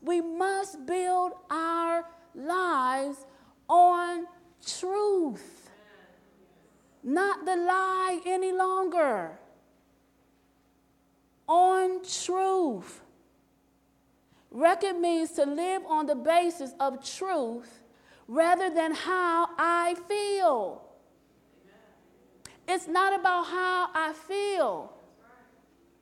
We 0.00 0.22
must 0.22 0.86
build 0.86 1.32
our 1.50 2.06
lives 2.34 3.18
on 3.68 4.26
truth, 4.66 5.53
not 7.04 7.44
the 7.44 7.54
lie 7.54 8.20
any 8.24 8.52
longer. 8.52 9.38
On 11.46 12.00
truth. 12.02 13.02
Reckon 14.50 15.00
means 15.00 15.32
to 15.32 15.44
live 15.44 15.82
on 15.86 16.06
the 16.06 16.14
basis 16.14 16.72
of 16.80 17.04
truth 17.04 17.82
rather 18.26 18.70
than 18.70 18.94
how 18.94 19.50
I 19.58 19.96
feel. 20.08 20.82
It's 22.66 22.86
not 22.88 23.18
about 23.18 23.44
how 23.46 23.90
I 23.94 24.14
feel. 24.14 24.92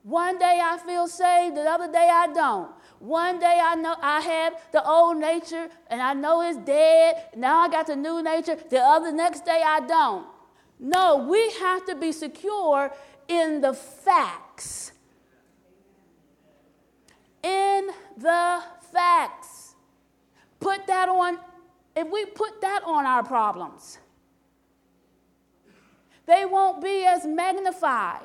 One 0.04 0.38
day 0.38 0.60
I 0.62 0.78
feel 0.78 1.08
saved, 1.08 1.56
the 1.56 1.62
other 1.62 1.90
day 1.90 2.08
I 2.10 2.28
don't. 2.32 2.70
One 2.98 3.40
day 3.40 3.60
I 3.62 3.74
know 3.74 3.96
I 4.00 4.20
have 4.20 4.54
the 4.70 4.84
old 4.84 5.16
nature 5.16 5.68
and 5.88 6.00
I 6.00 6.12
know 6.12 6.42
it's 6.42 6.58
dead. 6.58 7.30
Now 7.36 7.60
I 7.60 7.68
got 7.68 7.88
the 7.88 7.96
new 7.96 8.22
nature. 8.22 8.56
The 8.56 8.80
other 8.80 9.12
next 9.12 9.44
day 9.44 9.62
I 9.64 9.80
don't. 9.80 10.26
No, 10.82 11.16
we 11.16 11.50
have 11.52 11.86
to 11.86 11.94
be 11.94 12.12
secure 12.12 12.92
in 13.28 13.62
the 13.62 13.72
facts 13.72 14.92
in 17.42 17.90
the 18.16 18.62
facts. 18.92 19.74
Put 20.60 20.86
that 20.86 21.08
on, 21.08 21.38
if 21.96 22.08
we 22.10 22.24
put 22.26 22.60
that 22.60 22.82
on 22.84 23.04
our 23.04 23.22
problems, 23.22 23.98
they 26.26 26.44
won't 26.46 26.82
be 26.82 27.04
as 27.04 27.26
magnified 27.26 28.20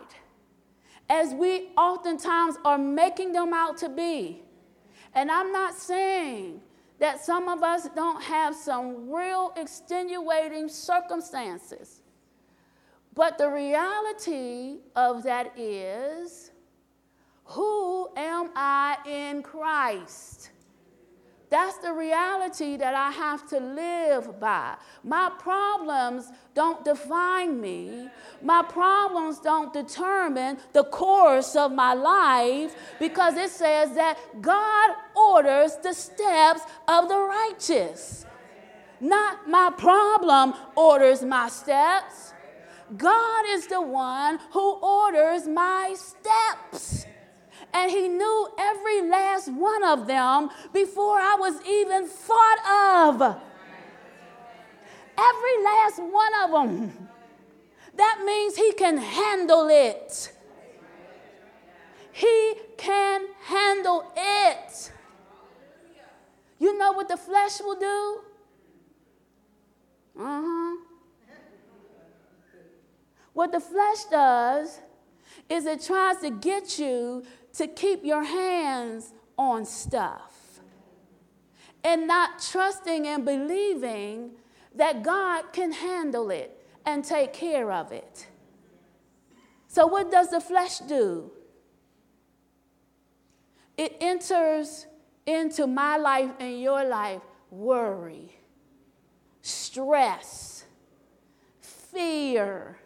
as 1.10 1.34
we 1.34 1.70
oftentimes 1.78 2.58
are 2.64 2.78
making 2.78 3.34
them 3.34 3.54
out 3.54 3.78
to 3.78 3.90
be. 3.90 4.44
And 5.16 5.32
I'm 5.32 5.52
not 5.52 5.74
saying 5.74 6.62
that 7.00 7.24
some 7.24 7.48
of 7.48 7.64
us 7.64 7.88
don't 7.96 8.22
have 8.22 8.56
some 8.56 9.12
real 9.12 9.52
extenuating 9.56 10.70
circumstances. 10.70 11.97
But 13.18 13.40
the 13.40 13.50
reality 13.50 14.78
of 14.96 15.24
that 15.24 15.58
is 15.58 16.52
who 17.46 18.10
am 18.16 18.52
I 18.56 18.98
in 19.08 19.42
Christ? 19.42 20.52
That's 21.50 21.80
the 21.80 21.94
reality 21.94 22.78
that 22.78 22.94
I 22.94 23.10
have 23.10 23.50
to 23.50 23.60
live 23.60 24.40
by. 24.40 24.76
My 25.04 25.32
problems 25.40 26.30
don't 26.54 26.86
define 26.86 27.60
me. 27.60 28.08
My 28.44 28.62
problems 28.62 29.40
don't 29.40 29.74
determine 29.74 30.60
the 30.74 30.84
course 30.84 31.56
of 31.56 31.72
my 31.72 31.96
life 31.96 32.76
because 33.00 33.36
it 33.36 33.50
says 33.50 33.96
that 33.96 34.20
God 34.40 34.96
orders 35.16 35.76
the 35.82 35.94
steps 35.94 36.62
of 36.88 37.10
the 37.10 37.18
righteous. 37.18 38.28
Not 39.00 39.50
my 39.50 39.72
problem 39.76 40.54
orders 40.76 41.24
my 41.24 41.50
steps. 41.50 42.34
God 42.96 43.46
is 43.50 43.68
the 43.68 43.82
one 43.82 44.40
who 44.52 44.74
orders 44.76 45.48
my 45.48 45.96
steps 45.98 47.06
and 47.74 47.92
he 47.92 48.08
knew 48.08 48.48
every 48.58 49.10
last 49.10 49.52
one 49.52 49.84
of 49.84 50.08
them 50.08 50.50
before 50.74 51.20
I 51.20 51.36
was 51.40 51.62
even 51.68 52.08
thought 52.08 53.10
of. 53.10 53.22
Every 55.18 55.64
last 55.64 56.00
one 56.00 56.34
of 56.44 56.52
them. 56.52 57.10
That 57.96 58.22
means 58.26 58.56
he 58.56 58.74
can 58.74 58.98
handle 58.98 59.68
it. 59.70 60.32
He 62.12 62.54
can 62.78 63.28
handle 63.44 64.12
it. 64.16 64.92
You 66.60 66.78
know 66.78 66.92
what 66.94 67.08
the 67.08 67.18
flesh 67.18 67.60
will 67.60 67.80
do? 67.80 68.20
Uh 70.20 70.42
huh. 70.44 70.77
What 73.38 73.52
the 73.52 73.60
flesh 73.60 74.06
does 74.06 74.80
is 75.48 75.68
it 75.68 75.84
tries 75.84 76.18
to 76.22 76.32
get 76.32 76.80
you 76.80 77.24
to 77.54 77.68
keep 77.68 78.04
your 78.04 78.24
hands 78.24 79.14
on 79.38 79.64
stuff 79.64 80.60
and 81.84 82.08
not 82.08 82.42
trusting 82.42 83.06
and 83.06 83.24
believing 83.24 84.32
that 84.74 85.04
God 85.04 85.54
can 85.54 85.72
handle 85.72 86.32
it 86.32 86.66
and 86.84 87.06
take 87.06 87.32
care 87.32 87.72
of 87.72 87.92
it. 87.92 88.26
So, 89.68 89.86
what 89.86 90.10
does 90.10 90.32
the 90.32 90.42
flesh 90.42 90.80
do? 90.80 91.30
It 93.78 93.98
enters 94.02 94.88
into 95.28 95.68
my 95.68 95.98
life 95.98 96.32
and 96.40 96.60
your 96.60 96.84
life 96.84 97.22
worry, 97.52 98.40
stress, 99.44 100.66
fear, 101.62 102.80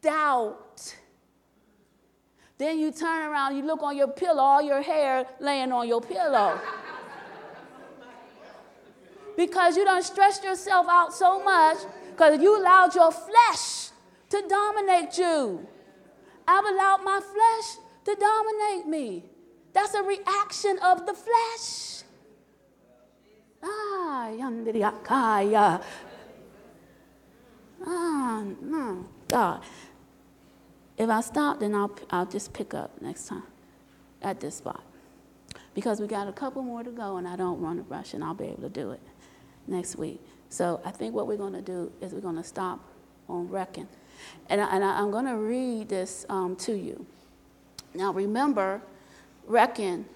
doubt 0.00 0.94
then 2.58 2.80
you 2.80 2.90
turn 2.90 3.30
around, 3.30 3.56
you 3.56 3.64
look 3.64 3.82
on 3.84 3.96
your 3.96 4.08
pillow, 4.08 4.42
all 4.42 4.62
your 4.62 4.82
hair 4.82 5.24
laying 5.38 5.70
on 5.70 5.86
your 5.86 6.00
pillow. 6.00 6.60
because 9.36 9.76
you 9.76 9.84
don't 9.84 10.02
stress 10.02 10.42
yourself 10.42 10.86
out 10.90 11.14
so 11.14 11.42
much 11.42 11.78
because 12.10 12.42
you 12.42 12.60
allowed 12.60 12.92
your 12.96 13.12
flesh 13.12 13.90
to 14.30 14.42
dominate 14.48 15.16
you. 15.16 15.66
I've 16.48 16.64
allowed 16.64 17.04
my 17.04 17.20
flesh 17.20 17.84
to 18.06 18.16
dominate 18.20 18.88
me. 18.88 19.24
That's 19.72 19.94
a 19.94 20.02
reaction 20.02 20.78
of 20.84 21.06
the 21.06 21.14
flesh. 21.14 22.02
Ah, 23.62 24.30
yandiriakaya. 24.32 25.80
Ah, 27.86 28.42
no, 28.60 29.06
God. 29.28 29.62
If 30.98 31.08
I 31.08 31.20
stop, 31.20 31.60
then 31.60 31.74
I'll, 31.74 31.96
I'll 32.10 32.26
just 32.26 32.52
pick 32.52 32.74
up 32.74 33.00
next 33.00 33.28
time 33.28 33.44
at 34.20 34.40
this 34.40 34.56
spot. 34.56 34.82
Because 35.74 36.00
we 36.00 36.08
got 36.08 36.26
a 36.26 36.32
couple 36.32 36.62
more 36.62 36.82
to 36.82 36.90
go, 36.90 37.18
and 37.18 37.28
I 37.28 37.36
don't 37.36 37.62
want 37.62 37.78
to 37.78 37.94
rush, 37.94 38.14
and 38.14 38.24
I'll 38.24 38.34
be 38.34 38.46
able 38.46 38.62
to 38.62 38.68
do 38.68 38.90
it 38.90 39.00
next 39.68 39.96
week. 39.96 40.20
So 40.48 40.80
I 40.84 40.90
think 40.90 41.14
what 41.14 41.28
we're 41.28 41.36
going 41.36 41.52
to 41.52 41.62
do 41.62 41.92
is 42.00 42.12
we're 42.12 42.20
going 42.20 42.36
to 42.36 42.44
stop 42.44 42.80
on 43.28 43.48
reckon. 43.48 43.86
And, 44.48 44.60
I, 44.60 44.74
and 44.74 44.84
I, 44.84 44.98
am 44.98 45.12
going 45.12 45.26
to 45.26 45.36
read 45.36 45.88
this 45.88 46.26
um, 46.28 46.56
to 46.56 46.76
you. 46.76 47.06
Now 47.94 48.12
remember, 48.12 48.82
reckon, 49.46 50.06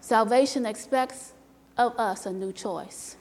salvation 0.00 0.66
expects 0.66 1.32
of 1.76 1.98
us 1.98 2.26
a 2.26 2.32
new 2.32 2.52
choice. 2.52 3.16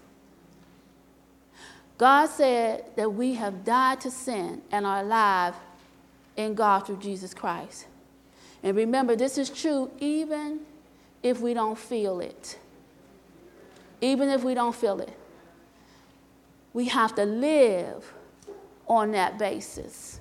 God 1.98 2.28
said 2.28 2.86
that 2.96 3.12
we 3.12 3.34
have 3.34 3.66
died 3.66 4.02
to 4.02 4.12
sin 4.12 4.62
and 4.72 4.86
are 4.86 5.00
alive 5.00 5.56
in 6.38 6.54
God 6.54 6.86
through 6.86 6.98
Jesus 6.98 7.34
Christ. 7.34 7.88
And 8.64 8.76
remember, 8.76 9.16
this 9.16 9.38
is 9.38 9.50
true 9.50 9.92
even 10.00 10.62
if 11.22 11.42
we 11.42 11.54
don't 11.54 11.78
feel 11.78 12.20
it. 12.20 12.58
Even 14.00 14.30
if 14.30 14.44
we 14.44 14.54
don't 14.54 14.76
feel 14.76 15.02
it. 15.02 15.14
We 16.74 16.86
have 16.86 17.16
to 17.16 17.26
live 17.26 18.14
on 18.88 19.12
that 19.12 19.38
basis. 19.38 20.20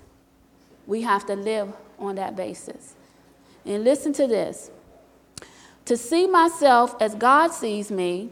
We 0.85 1.03
have 1.03 1.25
to 1.27 1.35
live 1.35 1.73
on 1.99 2.15
that 2.15 2.35
basis. 2.35 2.95
And 3.65 3.83
listen 3.83 4.11
to 4.13 4.27
this 4.27 4.71
to 5.85 5.95
see 5.95 6.27
myself 6.27 6.95
as 6.99 7.15
God 7.15 7.53
sees 7.53 7.89
me 7.91 8.29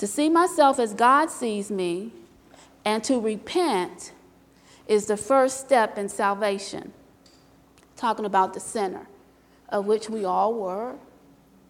to 0.00 0.06
see 0.06 0.30
myself 0.30 0.78
as 0.78 0.94
God 0.94 1.30
sees 1.30 1.70
me 1.70 2.10
and 2.86 3.04
to 3.04 3.20
repent 3.20 4.12
is 4.90 5.06
the 5.06 5.16
first 5.16 5.60
step 5.60 5.96
in 5.96 6.08
salvation. 6.08 6.92
Talking 7.94 8.24
about 8.24 8.54
the 8.54 8.60
sinner, 8.60 9.06
of 9.68 9.86
which 9.86 10.10
we 10.10 10.24
all 10.24 10.52
were 10.52 10.96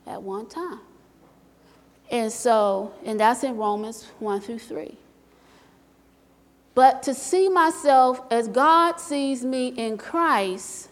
at 0.07 0.23
one 0.23 0.47
time. 0.47 0.81
And 2.11 2.33
so, 2.33 2.95
and 3.05 3.21
that's 3.21 3.45
in 3.45 3.59
Romans 3.59 4.07
1 4.21 4.41
through 4.41 4.61
3. 4.61 4.97
But 6.75 7.03
to 7.03 7.13
see 7.13 7.51
myself 7.51 8.23
as 8.31 8.49
God 8.49 8.99
sees 8.99 9.45
me 9.45 9.69
in 9.69 9.99
Christ 9.99 10.89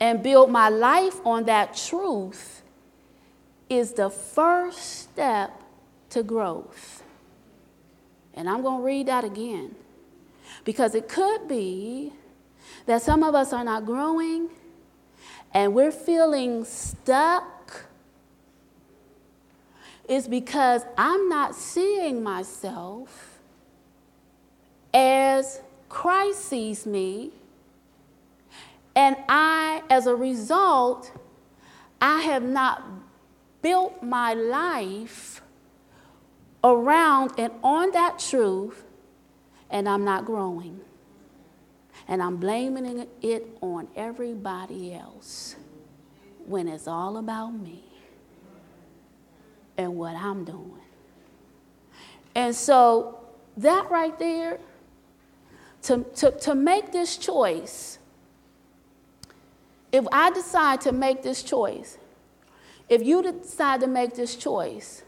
and 0.00 0.24
build 0.24 0.50
my 0.50 0.68
life 0.68 1.24
on 1.24 1.44
that 1.44 1.76
truth 1.76 2.62
is 3.70 3.92
the 3.92 4.10
first 4.10 5.02
step 5.02 5.62
to 6.10 6.24
growth. 6.24 7.04
And 8.34 8.48
I'm 8.50 8.62
going 8.62 8.80
to 8.80 8.84
read 8.84 9.06
that 9.06 9.22
again 9.22 9.76
because 10.64 10.94
it 10.94 11.08
could 11.08 11.46
be 11.46 12.12
that 12.86 13.02
some 13.02 13.22
of 13.22 13.34
us 13.34 13.52
are 13.52 13.64
not 13.64 13.84
growing 13.84 14.48
and 15.52 15.74
we're 15.74 15.92
feeling 15.92 16.64
stuck. 16.64 17.84
Is 20.06 20.28
because 20.28 20.82
I'm 20.98 21.30
not 21.30 21.54
seeing 21.54 22.22
myself 22.22 23.38
as 24.92 25.62
Christ 25.88 26.44
sees 26.44 26.84
me. 26.84 27.30
And 28.94 29.16
I, 29.28 29.82
as 29.88 30.06
a 30.06 30.14
result, 30.14 31.10
I 32.00 32.20
have 32.20 32.42
not 32.42 32.84
built 33.62 34.02
my 34.02 34.34
life 34.34 35.40
around 36.62 37.32
and 37.38 37.52
on 37.62 37.90
that 37.92 38.18
truth, 38.18 38.83
and 39.70 39.88
I'm 39.88 40.04
not 40.04 40.24
growing. 40.24 40.80
And 42.08 42.22
I'm 42.22 42.36
blaming 42.36 43.06
it 43.22 43.56
on 43.60 43.88
everybody 43.96 44.94
else 44.94 45.56
when 46.46 46.68
it's 46.68 46.86
all 46.86 47.16
about 47.16 47.50
me 47.50 47.82
and 49.76 49.96
what 49.96 50.14
I'm 50.14 50.44
doing. 50.44 50.80
And 52.34 52.54
so, 52.54 53.20
that 53.56 53.90
right 53.90 54.18
there, 54.18 54.58
to, 55.82 56.04
to, 56.16 56.30
to 56.32 56.54
make 56.54 56.92
this 56.92 57.16
choice, 57.16 57.98
if 59.92 60.04
I 60.10 60.30
decide 60.30 60.80
to 60.82 60.92
make 60.92 61.22
this 61.22 61.42
choice, 61.42 61.98
if 62.88 63.02
you 63.02 63.22
decide 63.22 63.80
to 63.80 63.86
make 63.86 64.14
this 64.14 64.34
choice, 64.34 65.02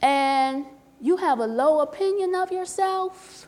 and 0.00 0.66
you 1.00 1.16
have 1.18 1.38
a 1.38 1.46
low 1.46 1.80
opinion 1.80 2.34
of 2.34 2.50
yourself, 2.50 3.46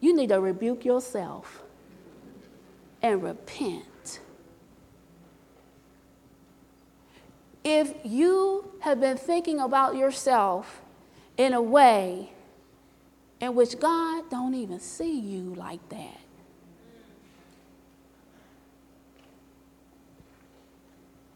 you 0.00 0.14
need 0.14 0.28
to 0.28 0.40
rebuke 0.40 0.84
yourself 0.84 1.62
and 3.02 3.22
repent. 3.22 4.20
If 7.64 7.94
you 8.04 8.72
have 8.80 9.00
been 9.00 9.16
thinking 9.16 9.60
about 9.60 9.96
yourself 9.96 10.80
in 11.36 11.52
a 11.52 11.62
way 11.62 12.32
in 13.40 13.54
which 13.54 13.78
God 13.78 14.30
don't 14.30 14.54
even 14.54 14.80
see 14.80 15.18
you 15.18 15.54
like 15.54 15.88
that, 15.90 16.22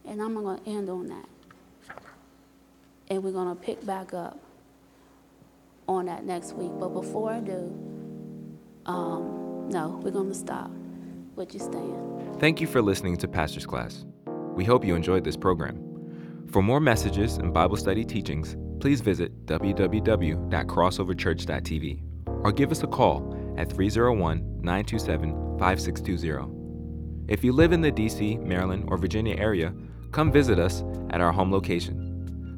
And 0.06 0.22
I'm 0.22 0.34
going 0.34 0.58
to 0.58 0.70
end 0.70 0.88
on 0.88 1.08
that. 1.08 1.35
And 3.08 3.22
we're 3.22 3.32
going 3.32 3.48
to 3.48 3.62
pick 3.62 3.86
back 3.86 4.12
up 4.12 4.40
on 5.88 6.06
that 6.06 6.24
next 6.24 6.54
week. 6.54 6.72
But 6.78 6.88
before 6.88 7.30
I 7.30 7.40
do, 7.40 7.72
um, 8.86 9.68
no, 9.70 10.00
we're 10.02 10.10
going 10.10 10.28
to 10.28 10.34
stop. 10.34 10.70
Would 11.36 11.54
you 11.54 11.60
stand? 11.60 12.40
Thank 12.40 12.60
you 12.60 12.66
for 12.66 12.82
listening 12.82 13.16
to 13.18 13.28
Pastor's 13.28 13.66
Class. 13.66 14.04
We 14.54 14.64
hope 14.64 14.84
you 14.84 14.94
enjoyed 14.94 15.24
this 15.24 15.36
program. 15.36 15.82
For 16.50 16.62
more 16.62 16.80
messages 16.80 17.36
and 17.36 17.52
Bible 17.52 17.76
study 17.76 18.04
teachings, 18.04 18.56
please 18.80 19.00
visit 19.00 19.46
www.crossoverchurch.tv 19.46 22.02
or 22.44 22.52
give 22.52 22.70
us 22.70 22.82
a 22.82 22.86
call 22.86 23.54
at 23.58 23.72
301 23.72 24.38
927 24.62 25.58
5620. 25.58 26.52
If 27.28 27.42
you 27.42 27.52
live 27.52 27.72
in 27.72 27.80
the 27.80 27.90
DC, 27.90 28.38
Maryland, 28.40 28.84
or 28.88 28.96
Virginia 28.96 29.34
area, 29.36 29.74
Come 30.16 30.32
visit 30.32 30.58
us 30.58 30.82
at 31.10 31.20
our 31.20 31.30
home 31.30 31.52
location, 31.52 32.05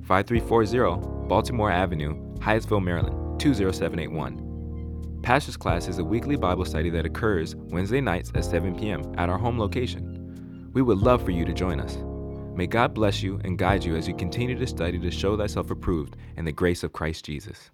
5340 0.09 1.29
Baltimore 1.29 1.71
Avenue, 1.71 2.17
Hyattsville, 2.39 2.83
Maryland, 2.83 3.39
20781. 3.39 5.21
Pastor's 5.23 5.59
Class 5.59 5.87
is 5.87 5.99
a 5.99 6.05
weekly 6.05 6.35
Bible 6.35 6.65
study 6.65 6.89
that 6.89 7.05
occurs 7.05 7.55
Wednesday 7.55 8.01
nights 8.01 8.33
at 8.35 8.47
7 8.47 8.75
p.m. 8.75 9.03
at 9.19 9.29
our 9.29 9.37
home 9.37 9.59
location. 9.59 10.71
We 10.73 10.81
would 10.81 10.97
love 10.97 11.23
for 11.23 11.31
you 11.31 11.45
to 11.45 11.53
join 11.53 11.79
us. 11.79 11.99
May 12.57 12.67
God 12.67 12.95
bless 12.95 13.23
you 13.23 13.39
and 13.45 13.59
guide 13.59 13.85
you 13.85 13.97
as 13.97 14.09
you 14.09 14.15
continue 14.15 14.59
to 14.59 14.67
study 14.67 14.99
to 14.99 15.11
show 15.11 15.37
thyself 15.37 15.71
approved 15.71 16.17
in 16.39 16.47
the 16.47 16.53
grace 16.53 16.83
of 16.83 16.95
Christ 16.95 17.27
Jesus. 17.27 17.71